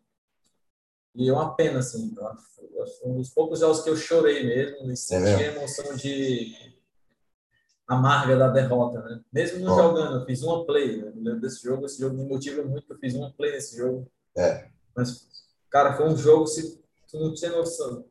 E 1.15 1.29
é 1.29 1.33
uma 1.33 1.55
pena, 1.55 1.79
assim. 1.79 2.13
Foi 2.13 3.09
um 3.09 3.17
dos 3.17 3.29
poucos 3.29 3.59
jogos 3.59 3.81
que 3.81 3.89
eu 3.89 3.95
chorei 3.95 4.45
mesmo, 4.45 4.87
e 4.87 4.91
é 4.91 4.95
senti 4.95 5.43
é 5.43 5.49
a 5.49 5.55
emoção 5.55 5.95
de 5.95 6.75
amarga 7.87 8.35
da 8.35 8.49
derrota, 8.49 9.01
né? 9.01 9.21
Mesmo 9.31 9.59
não 9.59 9.73
oh. 9.73 9.75
jogando, 9.75 10.19
eu 10.19 10.25
fiz 10.25 10.41
uma 10.43 10.65
play, 10.65 10.97
né? 10.97 11.11
lembro 11.15 11.41
desse 11.41 11.63
jogo, 11.63 11.85
esse 11.85 11.99
jogo 11.99 12.15
me 12.15 12.25
motiva 12.25 12.63
muito, 12.63 12.91
eu 12.91 12.97
fiz 12.97 13.13
uma 13.13 13.31
play 13.31 13.51
nesse 13.51 13.77
jogo. 13.77 14.11
É. 14.35 14.69
Mas, 14.95 15.27
cara, 15.69 15.95
foi 15.95 16.07
um 16.07 16.17
jogo, 16.17 16.47
se 16.47 16.81
tu 17.09 17.19
não 17.19 17.33
tinha 17.33 17.51
noção, 17.51 18.05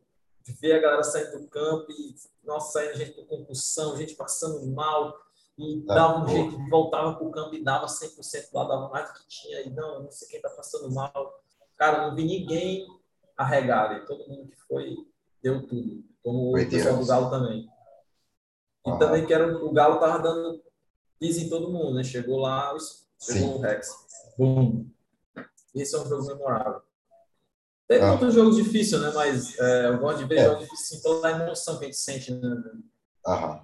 de 0.44 0.52
ver 0.52 0.74
a 0.74 0.80
galera 0.80 1.02
saindo 1.02 1.40
do 1.40 1.48
campo 1.48 1.90
e, 1.90 2.14
nossa, 2.44 2.72
saindo 2.72 2.96
gente 2.96 3.12
com 3.12 3.24
concussão, 3.24 3.96
gente 3.96 4.14
passando 4.14 4.64
mal, 4.70 5.14
e 5.58 5.82
é, 5.82 5.86
dava 5.86 6.24
um 6.24 6.28
jeito, 6.28 6.68
voltava 6.68 7.14
pro 7.14 7.30
campo 7.30 7.54
e 7.54 7.64
dava 7.64 7.86
100% 7.86 8.48
lá, 8.52 8.64
dava 8.64 8.88
mais 8.88 9.08
do 9.08 9.14
que 9.14 9.26
tinha, 9.28 9.62
e 9.62 9.70
não, 9.70 10.04
não 10.04 10.10
sei 10.10 10.28
quem 10.28 10.40
tá 10.40 10.50
passando 10.50 10.92
mal. 10.92 11.43
Cara, 11.76 12.06
não 12.06 12.14
vi 12.14 12.24
ninguém 12.24 12.87
arregar, 13.37 14.04
todo 14.06 14.28
mundo 14.28 14.48
que 14.48 14.56
foi, 14.68 14.96
deu 15.42 15.66
tudo. 15.66 16.04
Como 16.22 16.50
o 16.50 16.68
pessoal 16.68 16.96
do 16.96 17.06
Galo 17.06 17.30
também. 17.30 17.68
E 18.87 18.90
uhum. 18.90 18.98
também 18.98 19.26
que 19.26 19.32
era, 19.32 19.56
o 19.56 19.72
Galo 19.72 19.98
tava 19.98 20.22
dando 20.22 20.62
pis 21.18 21.38
em 21.38 21.48
todo 21.48 21.70
mundo, 21.70 21.94
né? 21.94 22.04
Chegou 22.04 22.38
lá, 22.38 22.74
chegou 23.18 23.52
Sim. 23.52 23.54
o 23.54 23.60
Rex. 23.60 23.88
Bum. 24.38 24.87
Esse 25.74 25.96
é 25.96 25.98
um 25.98 26.08
jogo 26.08 26.26
memorável. 26.26 26.82
Teve 27.88 28.04
ah. 28.04 28.12
outros 28.12 28.34
jogos 28.34 28.56
difíceis, 28.56 29.00
né? 29.02 29.10
Mas 29.14 29.58
é, 29.58 29.88
eu 29.88 29.98
gosto 29.98 30.18
de 30.18 30.24
ver 30.26 30.38
é. 30.38 30.44
jogos 30.44 30.64
difíceis 30.64 31.02
pela 31.02 31.30
emoção 31.30 31.78
que 31.78 31.84
a 31.84 31.87
gente 31.88 31.98
sente, 31.98 32.32
né? 32.32 32.62
Aham. 33.26 33.62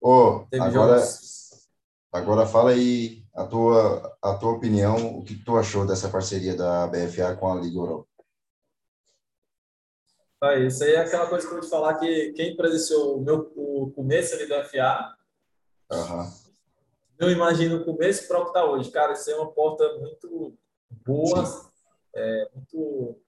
Ô, 0.00 0.46
Teve 0.50 0.64
agora, 0.64 0.98
jogos... 0.98 1.68
agora 2.12 2.46
fala 2.46 2.70
aí 2.70 3.25
a 3.36 3.44
tua, 3.44 4.16
a 4.22 4.34
tua 4.34 4.52
opinião, 4.52 5.18
o 5.18 5.22
que 5.22 5.36
tu 5.36 5.58
achou 5.58 5.86
dessa 5.86 6.08
parceria 6.08 6.56
da 6.56 6.86
BFA 6.86 7.36
com 7.36 7.52
a 7.52 7.60
Liga 7.60 7.78
Europa? 7.78 8.08
Ah, 10.40 10.54
isso 10.54 10.82
aí 10.82 10.94
é 10.94 11.00
aquela 11.00 11.26
coisa 11.28 11.46
que 11.46 11.52
eu 11.52 11.58
vou 11.58 11.66
te 11.66 11.70
falar 11.70 11.94
que 11.98 12.32
quem 12.32 12.56
presenciou 12.56 13.18
o 13.18 13.20
meu 13.20 13.52
o 13.54 13.92
começo 13.92 14.34
ali 14.34 14.46
do 14.46 14.54
FA, 14.64 15.16
uhum. 15.92 16.32
não 17.20 17.30
imagino 17.30 17.76
o 17.76 17.84
começo 17.84 18.26
para 18.26 18.40
o 18.40 18.42
que 18.44 18.48
está 18.48 18.64
hoje. 18.64 18.90
Cara, 18.90 19.12
isso 19.12 19.30
é 19.30 19.36
uma 19.36 19.52
porta 19.52 19.98
muito 19.98 20.56
boa, 21.04 21.44
é, 22.14 22.50
muito 22.54 23.20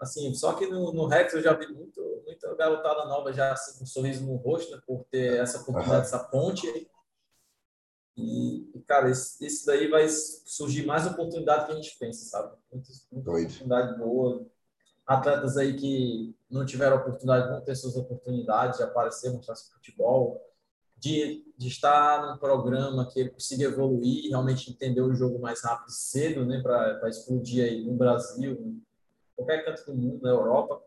assim, 0.00 0.34
só 0.34 0.54
que 0.54 0.66
no, 0.66 0.92
no 0.92 1.06
Rex 1.06 1.32
eu 1.34 1.42
já 1.42 1.52
vi 1.52 1.68
muito, 1.68 2.22
muita 2.24 2.54
garotada 2.54 3.04
nova 3.06 3.32
já 3.32 3.52
assim, 3.52 3.78
com 3.78 3.84
um 3.84 3.86
sorriso 3.86 4.24
no 4.24 4.36
rosto, 4.36 4.74
né, 4.74 4.82
por 4.86 5.04
ter 5.04 5.40
essa 5.40 5.58
oportunidade, 5.60 5.98
uhum. 5.98 6.02
essa 6.02 6.18
ponte. 6.18 6.90
E, 8.16 8.82
cara, 8.86 9.10
isso, 9.10 9.66
daí 9.66 9.88
vai 9.88 10.08
surgir 10.08 10.86
mais 10.86 11.06
oportunidade 11.06 11.66
que 11.66 11.72
a 11.72 11.74
gente 11.74 11.98
pensa, 11.98 12.24
sabe? 12.24 12.56
Muita, 12.72 12.88
muita 13.12 13.30
oportunidade 13.30 13.98
boa 13.98 14.46
atletas 15.06 15.56
aí 15.56 15.76
que 15.76 16.34
não 16.50 16.66
tiveram 16.66 16.96
oportunidade 16.96 17.48
vão 17.48 17.60
ter 17.60 17.76
suas 17.76 17.96
oportunidades 17.96 18.78
de 18.78 18.82
aparecer, 18.82 19.32
mostrar 19.32 19.54
seu 19.54 19.72
futebol, 19.74 20.42
de, 20.96 21.44
de 21.56 21.68
estar 21.68 22.26
num 22.26 22.38
programa 22.38 23.08
que 23.08 23.20
ele 23.20 23.30
consiga 23.30 23.64
evoluir, 23.64 24.28
realmente 24.28 24.70
entender 24.70 25.02
o 25.02 25.14
jogo 25.14 25.38
mais 25.38 25.62
rápido 25.62 25.92
cedo, 25.92 26.44
né, 26.44 26.60
para 26.60 27.08
explodir 27.08 27.64
aí 27.64 27.84
no 27.84 27.94
Brasil, 27.94 28.52
em 28.52 28.82
qualquer 29.36 29.64
canto 29.64 29.86
do 29.86 29.94
mundo, 29.94 30.22
na 30.22 30.30
Europa. 30.30 30.82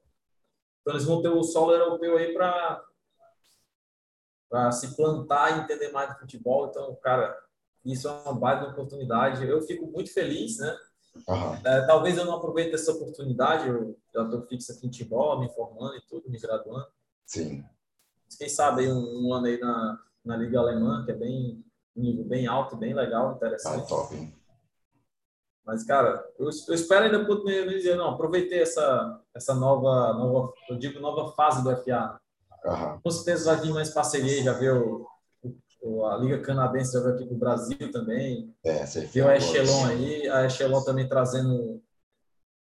Então 0.82 0.94
eles 0.94 1.06
vão 1.06 1.22
ter 1.22 1.30
o 1.30 1.44
solo 1.44 1.72
europeu 1.72 2.18
aí 2.18 2.34
para 2.34 2.84
para 4.50 4.72
se 4.72 4.96
plantar 4.96 5.58
e 5.58 5.62
entender 5.62 5.92
mais 5.92 6.12
do 6.14 6.20
futebol. 6.20 6.68
Então, 6.68 6.96
cara, 7.02 7.38
isso 7.86 8.08
é 8.08 8.12
uma 8.12 8.34
baita 8.34 8.68
oportunidade. 8.68 9.48
Eu 9.48 9.62
fico 9.62 9.86
muito 9.88 10.12
feliz, 10.12 10.58
né? 10.58 10.78
Uhum. 11.28 11.56
É, 11.66 11.86
talvez 11.86 12.18
eu 12.18 12.26
não 12.26 12.36
aproveite 12.36 12.74
essa 12.74 12.92
oportunidade, 12.92 13.68
eu 13.68 13.98
já 14.14 14.24
estou 14.24 14.42
fixo 14.44 14.72
aqui 14.72 14.88
em 14.88 14.90
Timó, 14.90 15.40
me 15.40 15.50
formando 15.50 15.96
e 15.96 16.02
tudo, 16.08 16.30
me 16.30 16.40
graduando. 16.40 16.88
Sim. 17.26 17.64
Quem 18.38 18.48
sabe 18.48 18.92
um, 18.92 19.28
um 19.28 19.34
ano 19.34 19.48
aí 19.48 19.60
na, 19.60 20.00
na 20.24 20.38
Liga 20.38 20.60
Alemã, 20.60 21.04
que 21.06 21.12
é 21.12 21.16
bem 21.16 21.64
um 21.96 22.02
nível 22.02 22.24
bem 22.24 22.48
alto, 22.48 22.78
bem 22.78 22.94
legal, 22.94 23.36
interessante. 23.36 23.84
Ah, 23.84 23.88
top, 23.88 24.16
hein? 24.16 24.34
Mas, 25.66 25.84
cara, 25.84 26.26
eu, 26.40 26.50
eu 26.68 26.74
espero 26.74 27.06
ainda 27.06 27.26
poder 27.26 27.68
dizer, 27.70 27.96
não, 27.96 28.10
aproveitei 28.10 28.62
essa, 28.62 29.22
essa 29.36 29.54
nova, 29.54 30.14
nova, 30.14 30.54
eu 30.70 30.78
digo, 30.78 31.00
nova 31.00 31.32
fase 31.34 31.64
do 31.64 31.76
FA. 31.84 32.20
Uhum. 32.66 33.00
Com 33.02 33.12
certeza 33.12 33.54
vai 33.54 33.62
vir 33.62 33.74
mais 33.74 33.90
parceria, 33.90 34.44
já 34.44 34.54
viu 34.54 35.08
a 36.12 36.18
Liga 36.18 36.42
Canadense 36.42 36.94
já 36.94 37.00
veio 37.00 37.16
aqui 37.16 37.26
para 37.26 37.36
o 37.36 37.40
Brasil 37.40 37.92
também. 37.92 38.54
É, 38.64 38.84
viu 38.86 39.28
a 39.28 39.38
Echelon 39.38 39.86
aí, 39.86 40.30
a 40.30 40.46
Echelon 40.46 40.84
também 40.84 41.08
trazendo 41.08 41.82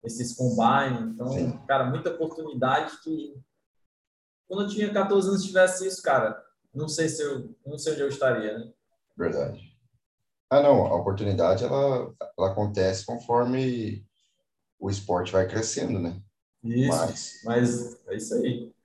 esses 0.04 0.34
combine. 0.34 1.12
Então, 1.14 1.28
Sim. 1.28 1.58
cara, 1.66 1.84
muita 1.84 2.10
oportunidade 2.10 3.00
que 3.02 3.34
quando 4.46 4.62
eu 4.62 4.68
tinha 4.68 4.92
14 4.92 5.28
anos 5.28 5.44
tivesse 5.44 5.86
isso, 5.86 6.00
cara, 6.02 6.40
não 6.72 6.88
sei 6.88 7.08
se 7.08 7.22
eu 7.22 7.54
não 7.64 7.78
sei 7.78 7.94
onde 7.94 8.02
eu 8.02 8.08
estaria, 8.08 8.58
né? 8.58 8.72
Verdade. 9.16 9.74
Ah, 10.48 10.60
não, 10.60 10.86
a 10.86 10.94
oportunidade 10.94 11.64
ela, 11.64 12.14
ela 12.38 12.50
acontece 12.50 13.04
conforme 13.04 14.06
o 14.78 14.88
esporte 14.88 15.32
vai 15.32 15.48
crescendo, 15.48 15.98
né? 15.98 16.22
Isso, 16.62 16.88
mas, 16.88 17.40
mas 17.44 18.06
é 18.06 18.16
isso 18.16 18.34
aí. 18.34 18.75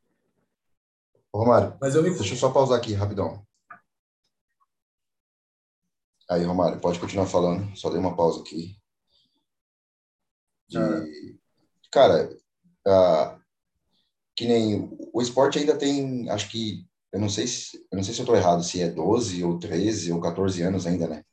Romário, 1.34 1.78
mas 1.80 1.96
eu 1.96 2.04
me... 2.04 2.10
deixa 2.10 2.34
eu 2.34 2.38
só 2.38 2.52
pausar 2.52 2.78
aqui 2.78 2.94
rapidão. 2.94 3.46
Aí, 6.30 6.44
Romário, 6.44 6.80
pode 6.80 7.00
continuar 7.00 7.26
falando, 7.26 7.76
só 7.76 7.89
dei 7.89 8.00
uma 8.00 8.15
pausa 8.15 8.41
aqui. 8.41 8.78
Ah. 10.76 11.04
Cara, 11.91 12.30
que 14.36 14.48
nem 14.48 14.89
o 15.13 15.22
esporte 15.22 15.60
ainda 15.60 15.78
tem, 15.78 16.30
acho 16.30 16.50
que, 16.50 16.88
eu 17.12 17.20
não 17.20 17.30
sei 17.30 17.48
se 17.48 17.78
eu 17.91 17.98
não 17.98 18.04
sei 18.04 18.13
se 18.13 18.22
eu 18.22 18.26
tô 18.26 18.36
errado, 18.36 18.63
se 18.63 18.82
é 18.82 18.89
12 18.89 19.44
ou 19.44 19.60
13 19.60 20.13
ou 20.13 20.22
14 20.22 20.62
anos 20.62 20.88
ainda, 20.88 21.08
né? 21.08 21.26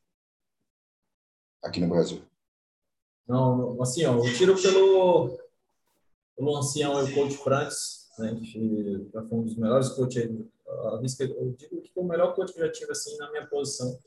Aqui 1.63 1.81
no 1.81 1.89
Brasil. 1.89 2.23
Não, 3.27 3.81
assim, 3.81 4.05
ó, 4.05 4.17
eu 4.17 4.35
tiro 4.35 4.61
pelo, 4.61 5.39
pelo 6.37 6.57
ancião, 6.57 7.05
o 7.05 7.15
coach 7.15 7.37
Francis, 7.37 8.08
né, 8.19 8.35
que 8.35 9.09
foi 9.13 9.39
um 9.39 9.45
dos 9.45 9.57
melhores 9.57 9.89
coaches. 9.91 10.25
Eu 10.27 11.53
digo 11.57 11.81
que 11.81 11.93
foi 11.93 12.03
o 12.03 12.07
melhor 12.07 12.35
coach 12.35 12.53
que 12.53 12.61
eu 12.61 12.67
já 12.67 12.73
tive 12.73 12.93
assim 12.93 13.17
na 13.17 13.31
minha 13.31 13.47
posição. 13.47 13.99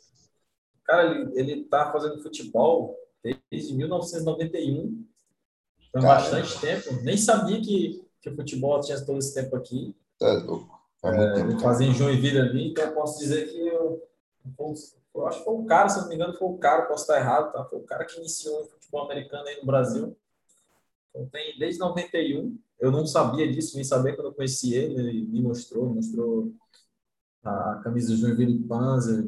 Cara, 0.83 1.11
ele, 1.11 1.31
ele 1.39 1.63
tá 1.65 1.91
fazendo 1.91 2.21
futebol 2.21 2.97
desde 3.51 3.73
1991. 3.73 5.05
Foi 5.91 6.01
bastante 6.01 6.59
tempo. 6.59 6.93
Nem 7.03 7.17
sabia 7.17 7.61
que, 7.61 8.05
que 8.21 8.29
o 8.29 8.35
futebol 8.35 8.79
tinha 8.81 9.03
todo 9.03 9.19
esse 9.19 9.33
tempo 9.33 9.55
aqui. 9.55 9.95
É 10.21 10.31
louco. 10.33 10.81
É, 11.03 11.39
ele 11.39 11.59
fazia 11.59 11.87
em 11.87 11.93
Joinville 11.93 12.39
ali, 12.39 12.69
então 12.69 12.85
eu 12.85 12.93
posso 12.93 13.17
dizer 13.17 13.49
que 13.49 13.67
eu, 13.67 14.07
eu 15.15 15.27
acho 15.27 15.39
que 15.39 15.45
foi 15.45 15.53
o 15.55 15.65
cara, 15.65 15.89
se 15.89 15.99
não 15.99 16.07
me 16.07 16.15
engano, 16.15 16.33
foi 16.35 16.47
o 16.47 16.57
cara, 16.57 16.83
posso 16.83 17.03
estar 17.03 17.17
errado, 17.17 17.51
tá? 17.51 17.65
Foi 17.65 17.79
o 17.79 17.83
cara 17.83 18.05
que 18.05 18.19
iniciou 18.19 18.61
o 18.61 18.65
futebol 18.65 19.05
americano 19.05 19.47
aí 19.47 19.57
no 19.57 19.65
Brasil. 19.65 20.15
Então 21.11 21.27
tem 21.27 21.57
desde 21.59 21.79
91. 21.79 22.57
Eu 22.79 22.91
não 22.91 23.05
sabia 23.05 23.51
disso, 23.51 23.75
nem 23.75 23.83
sabia 23.83 24.15
quando 24.15 24.27
eu 24.27 24.33
conheci 24.33 24.73
ele, 24.73 24.95
ele 24.95 25.27
me 25.27 25.41
mostrou, 25.41 25.93
mostrou 25.93 26.51
a 27.43 27.81
camisa 27.83 28.13
do 28.13 28.17
Joinville 28.17 28.63
Panzer. 28.63 29.25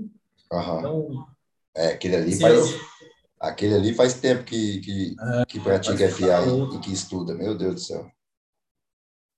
Uhum. 0.52 0.80
Então, 0.80 1.28
é, 1.76 1.88
aquele 1.90 2.16
ali 2.16 2.40
faz. 2.40 2.72
Eu... 2.72 2.80
Aquele 3.40 3.76
ali 3.76 3.94
faz 3.94 4.14
tempo 4.14 4.46
que, 4.46 4.80
que, 4.80 5.16
é, 5.20 5.46
que 5.46 5.60
pratica 5.60 6.10
FA 6.10 6.46
e, 6.48 6.76
e 6.76 6.80
que 6.80 6.94
estuda, 6.94 7.36
meu 7.36 7.58
Deus 7.58 7.76
do 7.76 7.82
céu. 7.82 8.10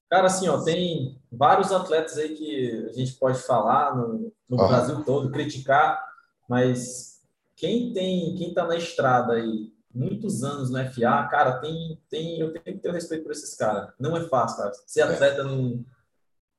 Cara, 0.07 0.27
assim, 0.27 0.47
ó, 0.47 0.61
tem 0.61 1.19
vários 1.31 1.71
atletas 1.71 2.17
aí 2.19 2.35
que 2.35 2.87
a 2.87 2.93
gente 2.93 3.13
pode 3.13 3.39
falar 3.39 3.95
no, 3.95 4.31
no 4.47 4.61
uhum. 4.61 4.67
Brasil 4.67 5.03
todo, 5.03 5.31
criticar, 5.31 5.99
mas 6.47 7.19
quem 7.55 7.91
tem, 7.93 8.35
quem 8.35 8.53
tá 8.53 8.67
na 8.67 8.77
estrada 8.77 9.33
aí 9.33 9.73
muitos 9.95 10.43
anos 10.43 10.69
no 10.69 10.77
FA, 10.77 11.27
cara, 11.31 11.59
tem, 11.59 11.99
tem, 12.09 12.39
eu 12.39 12.51
tenho 12.51 12.77
que 12.77 12.83
ter 12.83 12.91
respeito 12.91 13.23
por 13.23 13.31
esses 13.31 13.55
caras. 13.55 13.93
Não 13.97 14.15
é 14.15 14.27
fácil, 14.27 14.57
cara. 14.57 14.71
Ser 14.85 14.99
é. 14.99 15.03
atleta 15.03 15.43
no, 15.45 15.85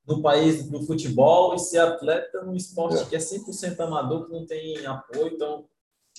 no 0.07 0.22
país 0.22 0.68
do 0.68 0.83
futebol 0.85 1.55
e 1.55 1.59
ser 1.59 1.79
atleta 1.79 2.42
num 2.42 2.55
esporte 2.55 3.03
é. 3.03 3.05
que 3.05 3.14
é 3.14 3.18
100% 3.18 3.79
amador, 3.81 4.27
que 4.27 4.33
não 4.33 4.46
tem 4.46 4.85
apoio, 4.87 5.29
então 5.29 5.68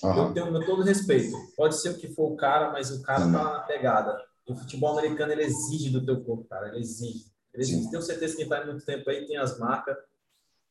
uhum. 0.02 0.28
eu 0.28 0.32
tenho 0.32 0.52
meu 0.52 0.64
todo 0.64 0.82
respeito. 0.82 1.36
Pode 1.56 1.76
ser 1.76 1.90
o 1.90 1.98
que 1.98 2.08
for 2.08 2.32
o 2.32 2.36
cara, 2.36 2.70
mas 2.70 2.92
o 2.92 3.02
cara 3.02 3.26
uhum. 3.26 3.32
tá 3.32 3.42
na 3.42 3.60
pegada. 3.60 4.22
O 4.46 4.54
futebol 4.54 4.96
americano, 4.96 5.32
ele 5.32 5.42
exige 5.42 5.90
do 5.90 6.04
teu 6.04 6.22
corpo, 6.22 6.44
cara, 6.44 6.68
ele 6.68 6.78
exige. 6.78 7.26
Ele 7.52 7.64
exige. 7.64 7.90
Tenho 7.90 8.02
certeza 8.02 8.36
que 8.36 8.42
quem 8.42 8.48
tá 8.48 8.62
há 8.62 8.66
muito 8.66 8.84
tempo 8.84 9.10
aí 9.10 9.26
tem 9.26 9.36
as 9.36 9.58
marcas, 9.58 9.96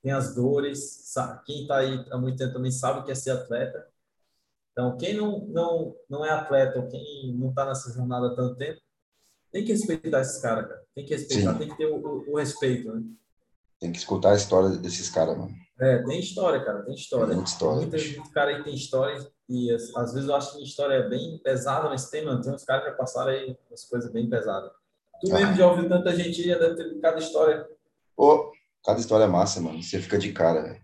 tem 0.01 0.11
as 0.11 0.33
dores, 0.33 1.01
sabe? 1.03 1.43
quem 1.45 1.63
está 1.63 1.77
aí 1.77 2.05
há 2.09 2.17
muito 2.17 2.37
tempo 2.37 2.53
também 2.53 2.71
sabe 2.71 3.01
o 3.01 3.03
que 3.03 3.11
é 3.11 3.15
ser 3.15 3.31
atleta. 3.31 3.85
Então, 4.77 4.95
quem 4.95 5.15
não, 5.15 5.39
não, 5.47 5.95
não 6.07 6.23
é 6.23 6.29
atleta 6.29 6.77
ou 6.77 6.87
quem 6.87 7.35
não 7.35 7.49
está 7.49 7.65
nessa 7.65 7.91
jornada 7.91 8.27
há 8.27 8.35
tanto 8.35 8.57
tempo, 8.57 8.79
tem 9.51 9.65
que 9.65 9.71
respeitar 9.71 10.21
esses 10.21 10.39
caras, 10.39 10.67
cara. 10.67 10.83
Tem 10.93 11.03
que 11.03 11.15
respeitar, 11.15 11.53
Sim. 11.53 11.57
tem 11.57 11.69
que 11.69 11.77
ter 11.77 11.87
o, 11.87 11.95
o, 11.95 12.33
o, 12.33 12.37
respeito, 12.37 12.93
né? 12.93 13.01
Tem 13.79 13.91
que 13.91 13.97
escutar 13.97 14.33
a 14.33 14.35
história 14.35 14.69
desses 14.77 15.09
caras, 15.09 15.35
mano. 15.35 15.51
É, 15.79 16.03
tem 16.03 16.19
história, 16.19 16.63
cara, 16.63 16.83
tem 16.83 16.93
história. 16.93 17.33
Tem 17.33 17.43
história. 17.43 17.77
Muita 17.77 17.97
gente, 17.97 18.29
cara 18.29 18.55
aí 18.55 18.63
tem 18.63 18.75
história 18.75 19.27
e 19.49 19.71
às 19.71 20.13
vezes 20.13 20.29
eu 20.29 20.35
acho 20.35 20.53
que 20.53 20.59
a 20.59 20.63
história 20.63 20.93
é 20.93 21.09
bem 21.09 21.39
pesada, 21.39 21.89
mas 21.89 22.11
tem, 22.11 22.23
mano, 22.23 22.41
tem 22.43 22.53
uns 22.53 22.63
caras 22.63 22.83
que 22.83 22.91
já 22.91 22.95
passaram 22.97 23.31
aí 23.31 23.57
umas 23.71 23.83
coisas 23.85 24.11
bem 24.11 24.29
pesadas. 24.29 24.71
Tu 25.21 25.31
ah. 25.31 25.39
mesmo 25.39 25.55
já 25.55 25.71
ouviu 25.71 25.89
tanta 25.89 26.15
gente, 26.15 26.47
já 26.47 26.57
deve 26.59 26.75
ter 26.75 26.99
cada 26.99 27.17
história. 27.17 27.67
Ô, 28.15 28.51
cada 28.85 28.99
história 28.99 29.23
é 29.23 29.27
massa, 29.27 29.59
mano. 29.59 29.81
Você 29.81 29.99
fica 29.99 30.19
de 30.19 30.31
cara, 30.31 30.61
velho. 30.61 30.81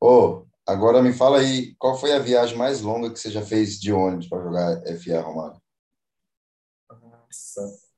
Ô, 0.00 0.46
agora 0.70 1.02
me 1.02 1.12
fala 1.12 1.38
aí, 1.38 1.74
qual 1.78 1.98
foi 1.98 2.12
a 2.12 2.18
viagem 2.18 2.56
mais 2.56 2.80
longa 2.80 3.10
que 3.10 3.18
você 3.18 3.30
já 3.30 3.42
fez 3.42 3.78
de 3.78 3.92
ônibus 3.92 4.28
para 4.28 4.42
jogar 4.42 4.82
FA, 4.96 5.20
Romário? 5.20 5.60
Nossa. 6.90 7.90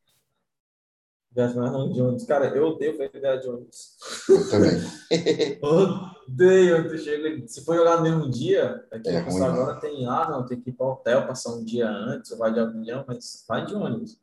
Viagem 1.31 1.57
mais 1.57 1.73
longa 1.73 1.95
de 1.95 2.03
ônibus. 2.03 2.25
Cara, 2.25 2.47
eu 2.57 2.67
odeio 2.69 2.97
viajar 2.97 3.37
de 3.37 3.49
ônibus. 3.49 3.97
Eu 4.29 4.51
também. 4.51 5.59
odeio. 5.63 6.89
Tu 6.89 6.99
chega, 6.99 7.49
se 7.49 7.65
for 7.65 7.77
jogar 7.77 7.97
no 7.97 8.03
mesmo 8.03 8.31
dia, 8.31 8.85
aqui 8.91 9.09
é 9.09 9.21
ruim, 9.21 9.43
agora 9.43 9.81
tem, 9.81 10.07
ah, 10.07 10.29
não, 10.31 10.47
tem 10.47 10.61
que 10.61 10.71
ir 10.71 10.73
para 10.73 10.87
o 10.87 10.93
hotel, 10.93 11.27
passar 11.27 11.53
um 11.53 11.65
dia 11.65 11.89
antes, 11.89 12.31
ou 12.33 12.39
vai 12.39 12.53
de 12.53 12.61
avião, 12.61 13.05
mas 13.07 13.45
vai 13.49 13.65
de 13.65 13.75
ônibus. 13.75 14.21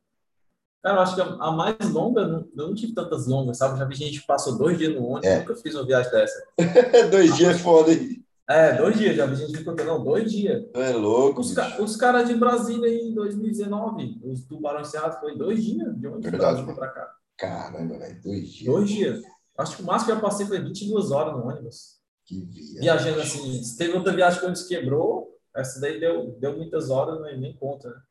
Cara, 0.81 0.97
eu 0.97 1.01
acho 1.01 1.15
que 1.15 1.21
a, 1.21 1.51
mais 1.51 1.77
longa, 1.91 2.25
não, 2.25 2.47
eu 2.55 2.67
não 2.67 2.75
tive 2.75 2.93
tantas 2.93 3.27
longas, 3.27 3.57
sabe? 3.57 3.77
Já 3.77 3.85
vi 3.85 3.95
gente 3.95 4.21
que 4.21 4.27
passou 4.27 4.57
dois 4.57 4.77
dias 4.77 4.95
no 4.95 5.05
ônibus, 5.05 5.25
é. 5.25 5.39
nunca 5.39 5.55
fiz 5.55 5.75
uma 5.75 5.85
viagem 5.85 6.11
dessa. 6.11 6.47
dois 7.11 7.35
dias 7.35 7.55
é 7.55 7.59
foda, 7.59 7.91
hein? 7.91 8.18
É, 8.49 8.75
dois 8.75 8.97
dias, 8.97 9.15
já 9.15 9.27
vi 9.27 9.35
gente 9.35 9.57
ficou, 9.57 9.75
não, 9.75 10.03
dois 10.03 10.31
dias. 10.31 10.65
É 10.73 10.89
louco. 10.89 11.41
Os, 11.41 11.53
ca 11.53 11.79
os 11.79 11.95
caras 11.95 12.27
de 12.27 12.33
Brasília 12.33 12.89
em 12.89 13.13
2019, 13.13 14.21
os 14.23 14.43
Tubarão 14.45 14.83
Cerrado, 14.83 15.19
foi 15.19 15.37
dois 15.37 15.63
dias 15.63 15.95
de 15.95 16.07
ônibus 16.07 16.31
Verdade, 16.31 16.73
pra 16.73 16.87
cá. 16.87 17.15
Caramba, 17.37 17.99
velho, 17.99 18.21
dois 18.23 18.49
dias. 18.49 18.73
Dois 18.73 18.89
dias. 18.89 19.21
Acho 19.55 19.77
que 19.77 19.83
o 19.83 19.85
máximo 19.85 20.11
que 20.11 20.17
eu 20.17 20.21
passei 20.21 20.47
foi 20.47 20.59
22 20.59 21.11
horas 21.11 21.33
no 21.33 21.47
ônibus. 21.47 21.99
Que 22.25 22.41
viagem. 22.41 22.81
Viajando 22.81 23.21
assim. 23.21 23.61
Teve 23.77 23.93
outra 23.95 24.13
viagem 24.13 24.39
que 24.39 24.45
o 24.45 24.47
ônibus 24.47 24.67
quebrou, 24.67 25.39
essa 25.55 25.79
daí 25.79 25.99
deu, 25.99 26.31
deu 26.39 26.57
muitas 26.57 26.89
horas, 26.89 27.19
mas 27.19 27.39
nem 27.39 27.55
conta, 27.55 27.89
né? 27.89 28.01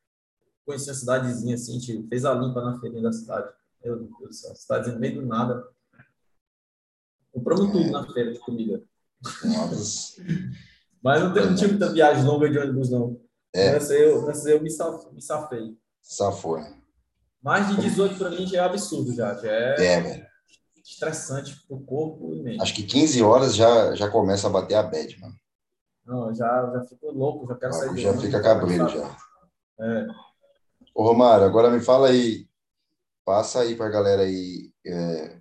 conheci 0.64 0.90
a 0.90 0.94
cidadezinha 0.94 1.54
assim, 1.54 1.76
a 1.76 1.80
gente 1.80 2.08
fez 2.08 2.24
a 2.24 2.34
limpa 2.34 2.62
na 2.62 2.78
feirinha 2.78 3.02
da 3.02 3.12
cidade. 3.12 3.50
Meu 3.82 3.96
Deus 3.96 4.10
do 4.20 4.32
céu, 4.32 4.54
cidade 4.54 4.92
no 4.92 5.00
meio 5.00 5.20
do 5.20 5.26
nada. 5.26 5.66
Compramos 7.32 7.68
é. 7.70 7.72
tudo 7.72 7.90
na 7.90 8.06
feira 8.12 8.32
de 8.32 8.38
comida. 8.38 8.82
Mas 11.02 11.22
não, 11.22 11.34
não 11.34 11.54
tinha 11.54 11.68
muita 11.68 11.92
viagem 11.92 12.24
longa 12.24 12.48
de 12.50 12.58
ônibus, 12.58 12.90
não. 12.90 13.20
É. 13.54 13.72
Nessa 13.72 13.94
eu, 13.94 14.26
nessa 14.26 14.50
eu 14.50 14.62
me, 14.62 14.70
saf, 14.70 15.12
me 15.12 15.22
safei. 15.22 15.76
Safou. 16.02 16.58
Mais 17.42 17.68
de 17.68 17.80
18 17.80 18.16
para 18.16 18.30
mim 18.30 18.46
já 18.46 18.58
é 18.58 18.64
absurdo, 18.64 19.14
já. 19.14 19.34
já 19.34 19.50
é, 19.50 19.74
é 19.78 20.00
velho. 20.00 20.26
estressante 20.84 21.56
pro 21.66 21.80
corpo 21.80 22.34
e 22.34 22.42
mente. 22.42 22.62
Acho 22.62 22.74
que 22.74 22.82
15 22.82 23.22
horas 23.22 23.54
já, 23.54 23.94
já 23.94 24.10
começa 24.10 24.46
a 24.46 24.50
bater 24.50 24.74
a 24.74 24.82
bad, 24.82 25.18
mano. 25.20 25.34
Não, 26.04 26.34
já, 26.34 26.70
já 26.72 26.84
fico 26.84 27.10
louco, 27.10 27.46
já 27.46 27.54
quero 27.54 27.72
sair. 27.72 27.98
Já 27.98 28.16
fica 28.16 28.42
cabreiro, 28.42 28.88
já. 28.88 29.16
É. 29.80 30.06
Ô, 30.94 31.02
Romário, 31.04 31.44
agora 31.44 31.70
me 31.70 31.80
fala 31.80 32.08
aí, 32.08 32.48
passa 33.24 33.60
aí 33.60 33.76
para 33.76 33.86
a 33.86 33.90
galera 33.90 34.22
aí 34.22 34.72
é, 34.86 35.38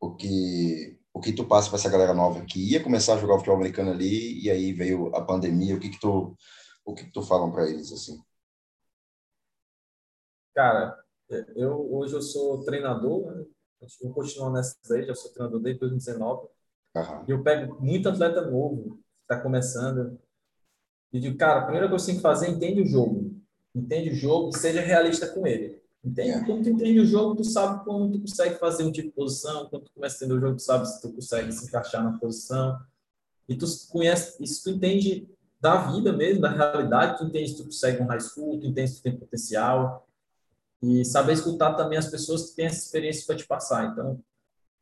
o 0.00 0.16
que 0.16 0.95
o 1.16 1.20
que 1.20 1.32
tu 1.32 1.48
passa 1.48 1.70
para 1.70 1.78
essa 1.78 1.88
galera 1.88 2.12
nova 2.12 2.44
que 2.44 2.72
ia 2.72 2.82
começar 2.82 3.14
a 3.14 3.16
jogar 3.16 3.38
futebol 3.38 3.56
americano 3.56 3.90
ali 3.90 4.38
e 4.38 4.50
aí 4.50 4.70
veio 4.74 5.16
a 5.16 5.24
pandemia, 5.24 5.74
o 5.74 5.80
que 5.80 5.88
que 5.88 5.98
tu 5.98 6.36
o 6.84 6.94
que, 6.94 7.04
que 7.04 7.10
tu 7.10 7.22
falam 7.22 7.50
para 7.50 7.66
eles 7.66 7.90
assim? 7.90 8.20
Cara, 10.54 10.94
eu 11.56 11.90
hoje 11.90 12.14
eu 12.14 12.20
sou 12.20 12.62
treinador, 12.66 13.34
né? 13.34 13.46
vou 14.02 14.12
continuar 14.12 14.50
nessa 14.52 14.76
daí, 14.90 15.06
já 15.06 15.14
sou 15.14 15.32
treinador 15.32 15.58
desde 15.60 15.80
2019. 15.80 16.48
Uhum. 16.94 17.24
E 17.26 17.30
eu 17.30 17.42
pego 17.42 17.80
muito 17.80 18.10
atleta 18.10 18.42
novo, 18.42 19.00
está 19.22 19.40
começando. 19.40 20.20
E 21.14 21.18
digo, 21.18 21.38
cara, 21.38 21.60
a 21.60 21.64
primeira 21.64 21.88
coisa 21.88 22.04
que 22.04 22.10
você 22.10 22.12
tem 22.12 22.16
que 22.16 22.22
fazer 22.22 22.46
é 22.46 22.50
entender 22.50 22.82
o 22.82 22.86
jogo 22.86 23.34
entende 23.74 24.10
o 24.10 24.14
jogo 24.14 24.52
seja 24.52 24.82
realista 24.82 25.26
com 25.28 25.46
ele. 25.46 25.82
Entende? 26.06 26.30
É. 26.30 26.44
Quando 26.44 26.62
tu 26.62 26.68
entende 26.68 27.00
o 27.00 27.04
jogo, 27.04 27.34
tu 27.34 27.42
sabe 27.42 27.84
como 27.84 28.12
tu 28.12 28.20
consegue 28.20 28.54
fazer 28.60 28.84
um 28.84 28.92
tipo 28.92 29.08
de 29.08 29.14
posição, 29.14 29.68
quando 29.68 29.86
tu 29.86 29.92
começa 29.92 30.14
a 30.14 30.16
entender 30.24 30.38
o 30.38 30.40
jogo, 30.40 30.56
tu 30.56 30.62
sabe 30.62 30.86
se 30.86 31.02
tu 31.02 31.12
consegue 31.12 31.50
se 31.50 31.66
encaixar 31.66 32.04
na 32.04 32.16
posição. 32.16 32.78
E 33.48 33.56
tu 33.56 33.66
conhece, 33.90 34.40
isso 34.40 34.62
tu 34.62 34.70
entende 34.70 35.28
da 35.60 35.90
vida 35.90 36.12
mesmo, 36.12 36.42
da 36.42 36.50
realidade, 36.50 37.18
tu 37.18 37.24
entende 37.24 37.48
se 37.48 37.56
tu 37.56 37.64
consegue 37.64 38.00
um 38.00 38.06
high 38.06 38.20
school, 38.20 38.60
tu 38.60 38.66
entende 38.66 38.88
se 38.88 38.96
tu 38.98 39.02
tem 39.02 39.16
potencial. 39.16 40.06
E 40.80 41.04
saber 41.04 41.32
escutar 41.32 41.74
também 41.74 41.98
as 41.98 42.08
pessoas 42.08 42.50
que 42.50 42.56
têm 42.56 42.66
essa 42.66 42.84
experiência 42.84 43.26
para 43.26 43.36
te 43.36 43.46
passar. 43.46 43.86
Então, 43.86 44.22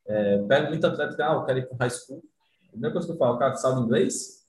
é, 0.07 0.43
pego 0.43 0.69
muito 0.69 0.87
atleta 0.87 1.17
que, 1.17 1.23
ah, 1.23 1.33
eu 1.33 1.45
quero 1.45 1.59
ir 1.61 1.69
para 1.69 1.79
high 1.79 1.91
school. 1.91 2.23
A 2.67 2.71
primeira 2.73 2.93
coisa 2.93 3.09
que 3.09 3.15
eu 3.15 3.19
falo, 3.19 3.39
cara, 3.39 3.55
tu 3.55 3.61
sabe 3.61 3.81
inglês? 3.81 4.45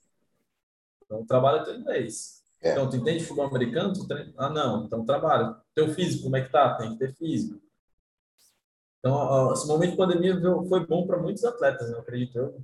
Então, 1.02 1.24
trabalha 1.24 1.64
teu 1.64 1.74
inglês 1.74 2.35
é. 2.62 2.72
Então, 2.72 2.88
tu 2.88 2.96
entende 2.96 3.24
futebol 3.24 3.46
americano? 3.46 3.92
Treina... 4.06 4.32
Ah, 4.36 4.50
não. 4.50 4.84
Então, 4.84 5.04
trabalha. 5.04 5.56
Teu 5.74 5.88
físico, 5.88 6.24
como 6.24 6.36
é 6.36 6.42
que 6.42 6.50
tá? 6.50 6.74
Tem 6.76 6.92
que 6.92 6.98
ter 6.98 7.14
físico. 7.14 7.60
Então, 8.98 9.52
esse 9.52 9.66
momento 9.68 9.90
de 9.92 9.96
pandemia 9.96 10.40
foi 10.68 10.84
bom 10.86 11.06
para 11.06 11.18
muitos 11.18 11.44
atletas, 11.44 11.90
eu 11.90 12.00
acredito 12.00 12.38
eu. 12.38 12.60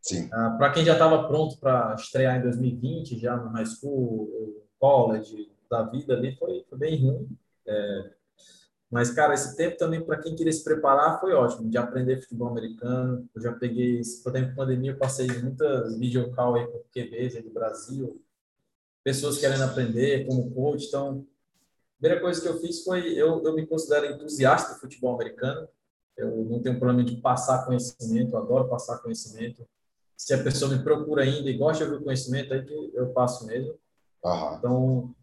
Sim. 0.00 0.28
Ah, 0.32 0.54
para 0.56 0.70
quem 0.70 0.84
já 0.84 0.94
estava 0.94 1.26
pronto 1.26 1.58
para 1.58 1.94
estrear 1.94 2.36
em 2.36 2.42
2020, 2.42 3.18
já 3.18 3.36
no 3.36 3.50
high 3.50 3.66
school, 3.66 4.64
college, 4.78 5.50
da 5.70 5.82
vida 5.82 6.14
ali, 6.14 6.34
foi, 6.36 6.64
foi 6.68 6.78
bem 6.78 7.02
ruim. 7.02 7.28
É, 7.66 8.10
mas, 8.90 9.10
cara, 9.10 9.34
esse 9.34 9.56
tempo 9.56 9.76
também, 9.76 10.04
para 10.04 10.18
quem 10.18 10.36
queria 10.36 10.52
se 10.52 10.62
preparar, 10.62 11.18
foi 11.20 11.32
ótimo, 11.32 11.68
de 11.68 11.76
aprender 11.76 12.20
futebol 12.20 12.48
americano. 12.48 13.28
Eu 13.34 13.42
já 13.42 13.52
peguei, 13.52 14.00
por 14.22 14.32
tempo 14.32 14.50
de 14.50 14.54
pandemia, 14.54 14.92
eu 14.92 14.98
passei 14.98 15.26
muitas 15.42 15.98
videocall 15.98 16.54
aí 16.54 16.66
com 16.66 16.78
QBs 16.92 17.36
aí 17.36 17.42
do 17.42 17.50
Brasil, 17.50 18.22
pessoas 19.04 19.38
querendo 19.38 19.62
aprender 19.62 20.26
como 20.26 20.50
coach. 20.50 20.86
Então, 20.86 21.24
a 21.96 22.00
primeira 22.00 22.20
coisa 22.20 22.40
que 22.40 22.48
eu 22.48 22.58
fiz 22.58 22.82
foi, 22.82 23.12
eu, 23.12 23.44
eu 23.44 23.54
me 23.54 23.66
considero 23.66 24.06
entusiasta 24.06 24.74
do 24.74 24.80
futebol 24.80 25.14
americano. 25.14 25.68
Eu 26.16 26.44
não 26.44 26.60
tenho 26.60 26.78
problema 26.78 27.04
de 27.04 27.16
passar 27.20 27.66
conhecimento, 27.66 28.36
adoro 28.36 28.68
passar 28.68 28.98
conhecimento. 28.98 29.66
Se 30.16 30.32
a 30.32 30.42
pessoa 30.42 30.74
me 30.74 30.82
procura 30.82 31.22
ainda 31.22 31.50
e 31.50 31.58
gosta 31.58 31.84
de 31.84 31.92
ouvir 31.92 32.04
conhecimento, 32.04 32.54
aí 32.54 32.64
que 32.64 32.90
eu 32.94 33.08
passo 33.08 33.46
mesmo. 33.46 33.74
Uhum. 34.24 34.54
Então, 34.56 35.14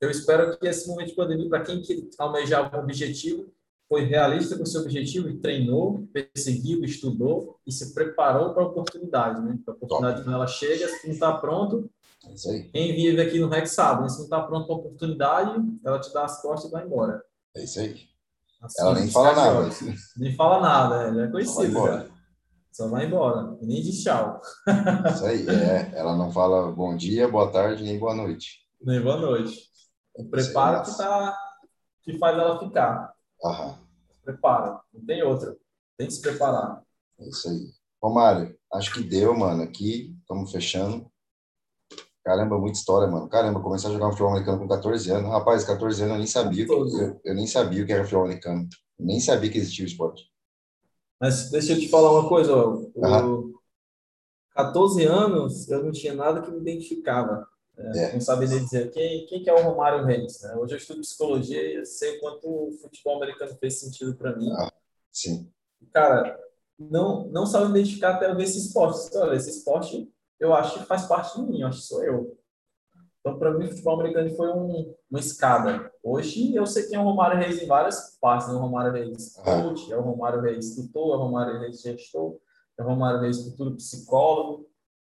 eu 0.00 0.10
espero 0.10 0.56
que 0.58 0.66
esse 0.66 0.88
momento 0.88 1.08
de 1.08 1.14
pandemia, 1.14 1.48
para 1.48 1.64
quem 1.64 1.82
que 1.82 2.08
almejava 2.18 2.76
um 2.76 2.80
objetivo, 2.80 3.52
foi 3.88 4.04
realista 4.04 4.56
com 4.56 4.62
o 4.62 4.66
seu 4.66 4.80
objetivo 4.80 5.28
e 5.28 5.38
treinou, 5.38 6.08
perseguiu, 6.12 6.82
estudou 6.84 7.58
e 7.66 7.72
se 7.72 7.92
preparou 7.92 8.54
para 8.54 8.62
a 8.62 8.66
oportunidade, 8.66 9.42
né? 9.42 9.58
A 9.66 9.72
oportunidade, 9.72 10.22
quando 10.22 10.34
ela 10.34 10.46
chega, 10.46 10.88
se 10.88 11.06
não 11.06 11.14
está 11.14 11.32
pronto, 11.36 11.90
é 12.28 12.34
isso 12.34 12.50
aí. 12.50 12.68
quem 12.70 12.94
vive 12.94 13.20
aqui 13.20 13.38
no 13.38 13.48
REC 13.48 13.66
sabe, 13.66 14.02
né? 14.02 14.08
se 14.08 14.18
não 14.18 14.24
está 14.24 14.42
pronto 14.42 14.66
para 14.66 14.74
a 14.74 14.78
oportunidade, 14.78 15.62
ela 15.84 16.00
te 16.00 16.12
dá 16.12 16.24
as 16.24 16.40
costas 16.40 16.70
e 16.70 16.72
vai 16.72 16.84
embora. 16.84 17.22
É 17.56 17.64
isso 17.64 17.80
aí. 17.80 18.08
Assim, 18.62 18.82
ela 18.82 18.94
nem 18.94 19.10
fala 19.10 19.34
nada. 19.34 19.70
Nem 20.16 20.34
fala 20.34 20.60
nada, 20.60 21.02
é, 21.02 21.14
já 21.14 21.24
é 21.24 21.30
conhecido. 21.30 22.10
Só 22.72 22.88
vai 22.88 23.06
embora. 23.06 23.56
nem 23.62 23.80
diz 23.80 24.02
tchau. 24.02 24.40
Isso 25.14 25.24
aí, 25.24 25.46
é. 25.48 25.92
Ela 25.94 26.16
não 26.16 26.32
fala 26.32 26.72
bom 26.72 26.96
dia, 26.96 27.28
boa 27.28 27.52
tarde, 27.52 27.84
nem 27.84 27.98
boa 27.98 28.14
noite. 28.14 28.66
Nem 28.80 29.00
boa 29.00 29.16
noite. 29.16 29.70
O 30.14 30.24
preparo 30.24 30.82
que, 30.82 30.96
tá, 30.96 31.36
que 32.02 32.18
faz 32.18 32.36
ela 32.36 32.58
ficar. 32.58 33.14
Aham. 33.44 33.78
Prepara, 34.24 34.80
não 34.92 35.04
tem 35.04 35.22
outra. 35.22 35.56
Tem 35.96 36.06
que 36.06 36.14
se 36.14 36.20
preparar. 36.20 36.82
É 37.20 37.28
isso 37.28 37.48
aí. 37.48 37.70
Romário, 38.02 38.56
acho 38.72 38.92
que 38.92 39.02
deu, 39.02 39.36
mano. 39.36 39.62
Aqui, 39.62 40.16
estamos 40.20 40.50
fechando. 40.50 41.10
Caramba, 42.24 42.58
muita 42.58 42.78
história, 42.78 43.06
mano. 43.06 43.28
Caramba, 43.28 43.60
comecei 43.60 43.90
a 43.90 43.92
jogar 43.92 44.08
futebol 44.08 44.30
americano 44.30 44.58
com 44.58 44.68
14 44.68 45.10
anos. 45.10 45.30
Rapaz, 45.30 45.62
14 45.64 46.02
anos 46.02 46.12
eu 46.14 46.18
nem 46.18 46.26
sabia. 46.26 46.66
Que, 46.66 46.72
eu, 46.72 47.20
eu 47.22 47.34
nem 47.34 47.46
sabia 47.46 47.82
o 47.82 47.86
que 47.86 47.92
era 47.92 48.02
futebol 48.02 48.24
americano. 48.24 48.66
Nem 48.98 49.20
sabia 49.20 49.50
que 49.50 49.58
existia 49.58 49.84
o 49.84 49.88
esporte. 49.88 50.32
Mas 51.20 51.50
deixa 51.50 51.74
eu 51.74 51.78
te 51.78 51.88
falar 51.88 52.12
uma 52.12 52.28
coisa, 52.28 52.56
ó. 52.56 52.82
Uhum. 52.96 53.52
14 54.54 55.04
anos 55.04 55.68
eu 55.68 55.82
não 55.82 55.92
tinha 55.92 56.14
nada 56.14 56.40
que 56.40 56.50
me 56.50 56.60
identificava. 56.60 57.46
É, 57.76 58.04
é. 58.04 58.12
Não 58.14 58.20
sabia 58.20 58.48
dizer 58.48 58.90
quem, 58.90 59.26
quem 59.26 59.42
que 59.42 59.50
é 59.50 59.52
o 59.52 59.62
Romário 59.62 60.04
Reis. 60.06 60.40
Né? 60.40 60.54
Hoje 60.54 60.74
eu 60.74 60.78
estudo 60.78 61.00
psicologia 61.00 61.82
e 61.82 61.84
sei 61.84 62.18
quanto 62.20 62.46
o 62.48 62.72
futebol 62.80 63.16
americano 63.16 63.54
fez 63.60 63.80
sentido 63.80 64.14
para 64.14 64.34
mim. 64.34 64.50
Ah, 64.52 64.72
sim. 65.12 65.50
Cara, 65.92 66.38
não, 66.78 67.28
não 67.28 67.44
sabe 67.44 67.70
identificar 67.70 68.14
até 68.14 68.32
ver 68.34 68.44
esse 68.44 68.58
esporte. 68.58 69.14
Olha, 69.16 69.36
esse 69.36 69.50
esporte 69.50 70.10
eu 70.44 70.54
acho 70.54 70.80
que 70.80 70.86
faz 70.86 71.06
parte 71.06 71.40
de 71.40 71.46
mim, 71.46 71.60
eu 71.60 71.68
acho 71.68 71.80
que 71.80 71.86
sou 71.86 72.04
eu. 72.04 72.38
Então, 73.20 73.38
para 73.38 73.52
mim, 73.52 73.64
o 73.64 73.70
futebol 73.70 73.98
americano 73.98 74.34
foi 74.36 74.48
um, 74.48 74.94
uma 75.10 75.18
escada. 75.18 75.90
Hoje, 76.02 76.54
eu 76.54 76.66
sei 76.66 76.86
quem 76.86 76.96
é 76.96 77.00
o 77.00 77.04
Romário 77.04 77.38
Reis 77.38 77.62
em 77.62 77.66
várias 77.66 78.18
partes. 78.20 78.48
Né? 78.48 78.54
O 78.54 78.58
Romário 78.58 78.92
Reis 78.92 79.34
coach, 79.34 79.90
é 79.90 79.96
o 79.96 80.02
Romário 80.02 80.42
Reis 80.42 80.74
tutor, 80.74 81.14
é 81.14 81.16
o 81.16 81.20
Romário 81.20 81.58
Reis 81.58 81.80
gestor, 81.80 82.38
é 82.78 82.82
o 82.82 82.86
Romário 82.86 83.20
Reis 83.20 83.42
futuro 83.42 83.76
psicólogo, 83.76 84.68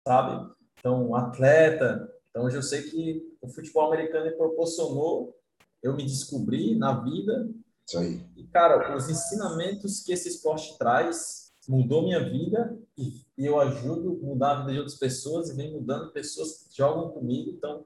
sabe? 0.07 0.47
Então, 0.77 1.15
atleta. 1.15 2.07
Então, 2.29 2.45
hoje 2.45 2.55
eu 2.55 2.61
sei 2.61 2.83
que 2.83 3.35
o 3.41 3.47
futebol 3.47 3.87
americano 3.87 4.25
me 4.25 4.31
proporcionou 4.33 5.35
eu 5.81 5.95
me 5.95 6.05
descobrir 6.05 6.75
na 6.75 7.01
vida. 7.01 7.49
Isso 7.85 7.97
aí. 7.97 8.25
E, 8.37 8.43
cara, 8.47 8.95
os 8.95 9.09
ensinamentos 9.09 10.01
que 10.01 10.13
esse 10.13 10.29
esporte 10.29 10.77
traz 10.77 11.42
mudou 11.67 12.03
minha 12.03 12.23
vida 12.23 12.77
e 12.97 13.23
eu 13.37 13.59
ajudo 13.59 14.19
a 14.21 14.25
mudar 14.25 14.51
a 14.51 14.59
vida 14.61 14.73
de 14.73 14.79
outras 14.79 14.97
pessoas 14.97 15.49
e 15.49 15.55
vem 15.55 15.71
mudando 15.71 16.11
pessoas 16.11 16.63
que 16.63 16.77
jogam 16.77 17.09
comigo. 17.09 17.51
Então, 17.51 17.85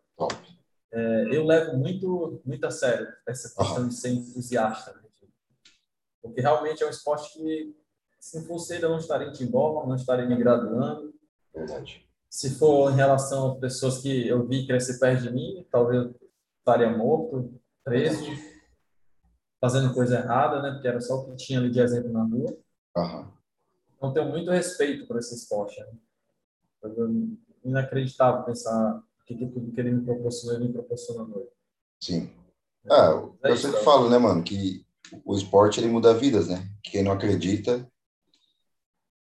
é, 0.91 1.35
eu 1.35 1.45
levo 1.45 1.77
muito, 1.77 2.41
muito 2.45 2.65
a 2.65 2.71
sério 2.71 3.07
essa 3.27 3.49
questão 3.55 3.83
uhum. 3.83 3.87
de 3.89 3.95
ser 3.95 4.09
entusiasta. 4.09 4.93
Né? 4.93 5.07
Porque 6.21 6.41
realmente 6.41 6.83
é 6.83 6.87
um 6.87 6.89
esporte 6.89 7.33
que, 7.33 7.75
se 8.19 8.39
não 8.39 8.45
fosse 8.45 8.75
ele, 8.75 8.85
eu 8.85 8.89
não 8.89 8.97
estaria 8.97 9.27
em 9.27 9.31
Timbó, 9.31 9.85
não 9.85 9.95
estaria 9.95 10.25
me 10.25 10.35
graduando. 10.35 11.13
Verdade. 11.53 12.05
Se 12.29 12.55
for 12.55 12.91
em 12.91 12.95
relação 12.95 13.51
a 13.51 13.55
pessoas 13.59 13.99
que 13.99 14.27
eu 14.27 14.45
vi 14.45 14.67
crescer 14.67 14.99
perto 14.99 15.23
de 15.23 15.31
mim, 15.31 15.65
talvez 15.71 16.03
eu 16.03 16.15
estaria 16.59 16.89
morto, 16.95 17.53
preso, 17.83 18.25
fazendo 19.61 19.93
coisa 19.93 20.17
errada, 20.17 20.61
né? 20.61 20.71
Porque 20.71 20.87
era 20.87 20.99
só 20.99 21.15
o 21.15 21.25
que 21.25 21.37
tinha 21.37 21.59
ali 21.59 21.71
de 21.71 21.79
exemplo 21.79 22.11
na 22.11 22.23
rua. 22.23 22.57
Uhum. 22.97 23.37
Então, 23.97 24.13
tenho 24.13 24.29
muito 24.29 24.51
respeito 24.51 25.07
por 25.07 25.17
esse 25.17 25.35
esporte. 25.35 25.79
Né? 25.81 27.37
Inacreditável 27.63 28.43
pensar 28.43 29.03
que 29.25 29.35
tudo 29.35 29.71
que 29.71 29.79
ele 29.79 29.91
me 29.91 30.05
proporcionou, 30.05 30.55
ele 30.55 30.67
me 30.67 30.73
proporciona 30.73 31.23
hoje. 31.35 31.49
Sim. 32.01 32.29
É, 32.89 33.49
é 33.49 33.51
eu 33.51 33.57
sempre 33.57 33.81
falo, 33.81 34.09
né, 34.09 34.17
mano, 34.17 34.43
que 34.43 34.85
o 35.25 35.35
esporte 35.35 35.79
ele 35.79 35.89
muda 35.89 36.13
vidas, 36.13 36.47
né? 36.47 36.65
Quem 36.83 37.03
não 37.03 37.11
acredita, 37.11 37.85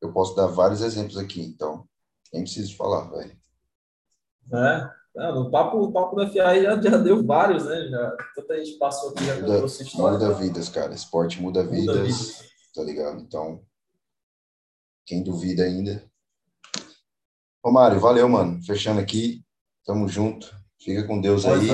eu 0.00 0.12
posso 0.12 0.34
dar 0.34 0.46
vários 0.46 0.80
exemplos 0.80 1.18
aqui, 1.18 1.42
então 1.42 1.86
nem 2.32 2.42
preciso 2.42 2.76
falar, 2.76 3.10
velho. 3.10 3.36
É, 4.52 4.90
é, 5.16 5.32
no 5.32 5.50
papo, 5.50 5.78
o 5.78 5.92
papo 5.92 6.16
da 6.16 6.28
FIA 6.28 6.62
já, 6.62 6.80
já 6.80 6.96
deu 6.96 7.24
vários, 7.24 7.64
né? 7.66 7.88
Já, 7.88 8.16
tanta 8.34 8.64
gente 8.64 8.78
passou 8.78 9.10
aqui, 9.10 9.24
já 9.24 9.34
muda, 9.40 9.66
história. 9.66 10.18
Muda 10.18 10.34
vidas, 10.34 10.68
cara. 10.68 10.94
Esporte 10.94 11.40
muda, 11.42 11.62
muda 11.62 11.74
vidas, 11.74 11.96
vidas, 11.96 12.52
tá 12.74 12.82
ligado? 12.82 13.20
Então, 13.20 13.62
quem 15.10 15.24
duvida 15.24 15.64
ainda. 15.64 16.04
Romário, 17.64 17.98
valeu, 17.98 18.28
mano. 18.28 18.62
Fechando 18.62 19.00
aqui. 19.00 19.42
Tamo 19.84 20.06
junto. 20.06 20.54
Fica 20.80 21.04
com 21.04 21.20
Deus 21.20 21.44
aí. 21.44 21.66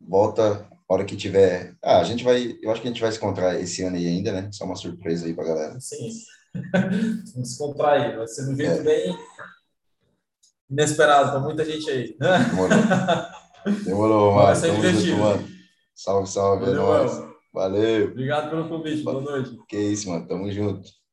Volta 0.00 0.66
a 0.88 0.94
hora 0.94 1.04
que 1.04 1.18
tiver. 1.18 1.76
Ah, 1.82 1.98
a 1.98 2.04
gente 2.04 2.24
vai. 2.24 2.58
Eu 2.62 2.70
acho 2.70 2.80
que 2.80 2.88
a 2.88 2.90
gente 2.90 3.02
vai 3.02 3.12
se 3.12 3.18
encontrar 3.18 3.60
esse 3.60 3.82
ano 3.82 3.96
aí 3.96 4.06
ainda, 4.06 4.32
né? 4.32 4.48
Só 4.52 4.64
uma 4.64 4.74
surpresa 4.74 5.26
aí 5.26 5.34
pra 5.34 5.44
galera. 5.44 5.78
Sim. 5.78 6.08
Vamos 7.34 7.50
se 7.50 7.62
encontrar 7.62 8.16
Vai 8.16 8.26
ser 8.26 8.48
um 8.48 8.56
jeito 8.56 8.72
é. 8.72 8.82
bem 8.82 9.18
inesperado 10.70 11.30
pra 11.30 11.40
muita 11.40 11.62
gente 11.62 11.90
aí. 11.90 12.16
Demorou. 12.18 12.78
Demorou, 13.84 14.30
Romário. 14.30 14.62
Tamo 14.62 14.82
junto, 14.82 15.18
mano. 15.18 15.48
Salve, 15.94 16.28
salve. 16.28 16.64
Valeu, 16.64 16.82
é 16.82 16.86
nóis. 16.86 17.34
Valeu. 17.52 18.06
Obrigado 18.06 18.48
pelo 18.48 18.68
convite. 18.68 19.02
Boa 19.02 19.20
noite. 19.20 19.58
Que 19.68 19.76
isso, 19.76 20.08
mano. 20.08 20.26
Tamo 20.26 20.50
junto. 20.50 21.03